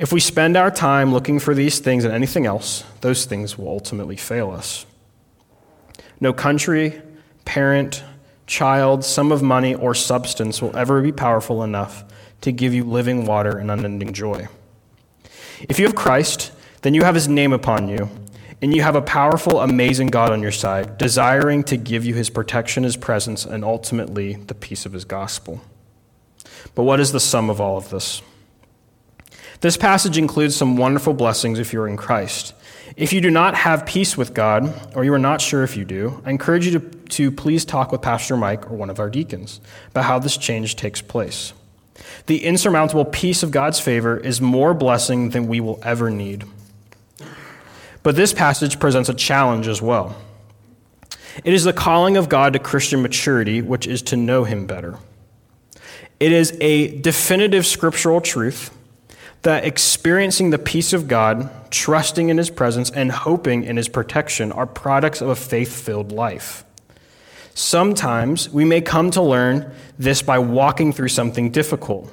If 0.00 0.12
we 0.12 0.18
spend 0.18 0.56
our 0.56 0.72
time 0.72 1.12
looking 1.12 1.38
for 1.38 1.54
these 1.54 1.78
things 1.78 2.04
and 2.04 2.12
anything 2.12 2.46
else, 2.46 2.82
those 3.00 3.26
things 3.26 3.56
will 3.56 3.68
ultimately 3.68 4.16
fail 4.16 4.50
us. 4.50 4.86
No 6.18 6.32
country, 6.32 7.00
parent, 7.44 8.02
child, 8.46 9.04
sum 9.04 9.32
of 9.32 9.42
money, 9.42 9.74
or 9.74 9.94
substance 9.94 10.60
will 10.60 10.76
ever 10.76 11.00
be 11.02 11.12
powerful 11.12 11.62
enough 11.62 12.04
to 12.40 12.52
give 12.52 12.74
you 12.74 12.84
living 12.84 13.24
water 13.24 13.56
and 13.56 13.70
unending 13.70 14.12
joy. 14.12 14.48
If 15.60 15.78
you 15.78 15.86
have 15.86 15.94
Christ, 15.94 16.52
then 16.82 16.94
you 16.94 17.02
have 17.02 17.14
his 17.14 17.28
name 17.28 17.52
upon 17.52 17.88
you, 17.88 18.10
and 18.60 18.74
you 18.74 18.82
have 18.82 18.96
a 18.96 19.02
powerful, 19.02 19.60
amazing 19.60 20.08
God 20.08 20.30
on 20.30 20.42
your 20.42 20.52
side, 20.52 20.98
desiring 20.98 21.64
to 21.64 21.76
give 21.76 22.04
you 22.04 22.14
his 22.14 22.30
protection, 22.30 22.82
his 22.82 22.96
presence, 22.96 23.44
and 23.44 23.64
ultimately 23.64 24.34
the 24.34 24.54
peace 24.54 24.84
of 24.84 24.92
his 24.92 25.04
gospel. 25.04 25.62
But 26.74 26.84
what 26.84 27.00
is 27.00 27.12
the 27.12 27.20
sum 27.20 27.50
of 27.50 27.60
all 27.60 27.76
of 27.76 27.90
this? 27.90 28.20
This 29.60 29.76
passage 29.76 30.18
includes 30.18 30.54
some 30.54 30.76
wonderful 30.76 31.14
blessings 31.14 31.58
if 31.58 31.72
you're 31.72 31.88
in 31.88 31.96
Christ. 31.96 32.52
If 32.96 33.12
you 33.12 33.20
do 33.20 33.30
not 33.30 33.54
have 33.54 33.86
peace 33.86 34.16
with 34.16 34.34
God, 34.34 34.94
or 34.94 35.04
you 35.04 35.12
are 35.14 35.18
not 35.18 35.40
sure 35.40 35.62
if 35.62 35.76
you 35.76 35.84
do, 35.84 36.22
I 36.24 36.30
encourage 36.30 36.66
you 36.66 36.78
to, 36.78 36.80
to 36.80 37.30
please 37.30 37.64
talk 37.64 37.90
with 37.90 38.02
Pastor 38.02 38.36
Mike 38.36 38.70
or 38.70 38.76
one 38.76 38.90
of 38.90 39.00
our 39.00 39.10
deacons 39.10 39.60
about 39.90 40.04
how 40.04 40.18
this 40.18 40.36
change 40.36 40.76
takes 40.76 41.00
place. 41.00 41.52
The 42.26 42.44
insurmountable 42.44 43.04
peace 43.04 43.42
of 43.42 43.50
God's 43.50 43.80
favor 43.80 44.16
is 44.16 44.40
more 44.40 44.74
blessing 44.74 45.30
than 45.30 45.46
we 45.46 45.60
will 45.60 45.80
ever 45.82 46.10
need. 46.10 46.44
But 48.02 48.16
this 48.16 48.32
passage 48.32 48.78
presents 48.78 49.08
a 49.08 49.14
challenge 49.14 49.66
as 49.66 49.80
well. 49.80 50.16
It 51.42 51.52
is 51.52 51.64
the 51.64 51.72
calling 51.72 52.16
of 52.16 52.28
God 52.28 52.52
to 52.52 52.58
Christian 52.58 53.02
maturity, 53.02 53.62
which 53.62 53.86
is 53.86 54.02
to 54.02 54.16
know 54.16 54.44
Him 54.44 54.66
better. 54.66 54.98
It 56.20 56.30
is 56.32 56.56
a 56.60 57.00
definitive 57.00 57.66
scriptural 57.66 58.20
truth 58.20 58.70
that 59.44 59.64
experiencing 59.64 60.50
the 60.50 60.58
peace 60.58 60.92
of 60.92 61.06
God, 61.06 61.48
trusting 61.70 62.28
in 62.28 62.38
His 62.38 62.50
presence, 62.50 62.90
and 62.90 63.12
hoping 63.12 63.64
in 63.64 63.76
His 63.76 63.88
protection 63.88 64.50
are 64.52 64.66
products 64.66 65.20
of 65.20 65.28
a 65.28 65.36
faith 65.36 65.72
filled 65.72 66.12
life. 66.12 66.64
Sometimes 67.54 68.50
we 68.50 68.64
may 68.64 68.80
come 68.80 69.10
to 69.12 69.22
learn 69.22 69.72
this 69.98 70.22
by 70.22 70.38
walking 70.40 70.92
through 70.92 71.08
something 71.08 71.50
difficult, 71.50 72.12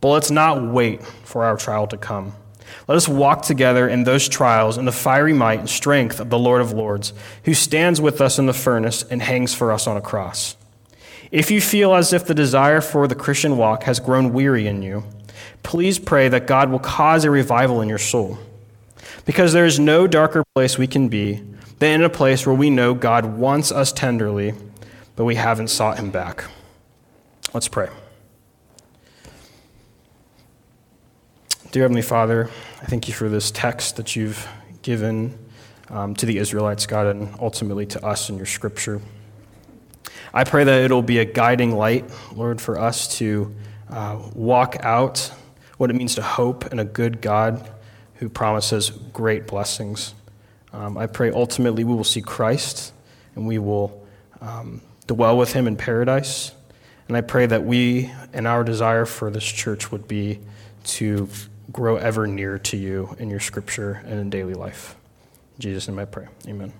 but 0.00 0.08
let's 0.08 0.30
not 0.30 0.62
wait 0.62 1.02
for 1.02 1.44
our 1.44 1.56
trial 1.56 1.86
to 1.86 1.96
come. 1.96 2.34
Let 2.88 2.96
us 2.96 3.08
walk 3.08 3.42
together 3.42 3.88
in 3.88 4.04
those 4.04 4.28
trials 4.28 4.76
in 4.76 4.84
the 4.84 4.92
fiery 4.92 5.32
might 5.32 5.60
and 5.60 5.70
strength 5.70 6.20
of 6.20 6.30
the 6.30 6.38
Lord 6.38 6.60
of 6.60 6.72
Lords, 6.72 7.12
who 7.44 7.54
stands 7.54 8.00
with 8.00 8.20
us 8.20 8.38
in 8.38 8.46
the 8.46 8.52
furnace 8.52 9.02
and 9.04 9.22
hangs 9.22 9.54
for 9.54 9.72
us 9.72 9.86
on 9.86 9.96
a 9.96 10.00
cross. 10.00 10.56
If 11.30 11.50
you 11.50 11.60
feel 11.60 11.94
as 11.94 12.12
if 12.12 12.26
the 12.26 12.34
desire 12.34 12.80
for 12.80 13.06
the 13.08 13.14
Christian 13.14 13.56
walk 13.56 13.84
has 13.84 14.00
grown 14.00 14.32
weary 14.32 14.66
in 14.66 14.82
you, 14.82 15.04
please 15.62 15.98
pray 15.98 16.28
that 16.28 16.46
God 16.46 16.70
will 16.70 16.78
cause 16.78 17.24
a 17.24 17.30
revival 17.30 17.80
in 17.80 17.88
your 17.88 17.98
soul. 17.98 18.38
Because 19.24 19.52
there 19.52 19.66
is 19.66 19.78
no 19.78 20.06
darker 20.06 20.44
place 20.54 20.78
we 20.78 20.86
can 20.86 21.08
be 21.08 21.42
than 21.78 22.00
in 22.00 22.04
a 22.04 22.10
place 22.10 22.46
where 22.46 22.54
we 22.54 22.70
know 22.70 22.94
God 22.94 23.24
wants 23.24 23.72
us 23.72 23.92
tenderly, 23.92 24.54
but 25.16 25.24
we 25.24 25.34
haven't 25.34 25.68
sought 25.68 25.98
him 25.98 26.10
back. 26.10 26.44
Let's 27.52 27.68
pray. 27.68 27.88
Dear 31.70 31.84
Heavenly 31.84 32.02
Father, 32.02 32.50
I 32.82 32.86
thank 32.86 33.08
you 33.08 33.14
for 33.14 33.28
this 33.28 33.50
text 33.50 33.96
that 33.96 34.14
you've 34.14 34.46
given 34.82 35.38
um, 35.88 36.14
to 36.16 36.26
the 36.26 36.38
Israelites, 36.38 36.86
God, 36.86 37.06
and 37.06 37.34
ultimately 37.40 37.86
to 37.86 38.04
us 38.04 38.28
in 38.28 38.36
your 38.36 38.46
scripture. 38.46 39.00
I 40.34 40.44
pray 40.44 40.64
that 40.64 40.82
it'll 40.82 41.02
be 41.02 41.18
a 41.18 41.24
guiding 41.24 41.72
light, 41.72 42.04
Lord, 42.34 42.60
for 42.60 42.78
us 42.78 43.18
to 43.18 43.54
uh, 43.90 44.18
walk 44.34 44.76
out 44.80 45.32
what 45.82 45.90
it 45.90 45.94
means 45.94 46.14
to 46.14 46.22
hope 46.22 46.72
in 46.72 46.78
a 46.78 46.84
good 46.84 47.20
God 47.20 47.68
who 48.14 48.28
promises 48.28 48.90
great 49.12 49.48
blessings. 49.48 50.14
Um, 50.72 50.96
I 50.96 51.08
pray 51.08 51.32
ultimately 51.32 51.82
we 51.82 51.92
will 51.92 52.04
see 52.04 52.22
Christ 52.22 52.92
and 53.34 53.48
we 53.48 53.58
will 53.58 54.06
um, 54.40 54.80
dwell 55.08 55.36
with 55.36 55.54
him 55.54 55.66
in 55.66 55.76
paradise. 55.76 56.52
And 57.08 57.16
I 57.16 57.20
pray 57.20 57.46
that 57.46 57.64
we 57.64 58.12
and 58.32 58.46
our 58.46 58.62
desire 58.62 59.06
for 59.06 59.28
this 59.28 59.42
church 59.42 59.90
would 59.90 60.06
be 60.06 60.38
to 60.84 61.28
grow 61.72 61.96
ever 61.96 62.28
near 62.28 62.60
to 62.60 62.76
you 62.76 63.16
in 63.18 63.28
your 63.28 63.40
scripture 63.40 64.04
and 64.06 64.20
in 64.20 64.30
daily 64.30 64.54
life. 64.54 64.94
In 65.56 65.62
Jesus' 65.62 65.88
name 65.88 65.98
I 65.98 66.04
pray. 66.04 66.28
Amen. 66.46 66.72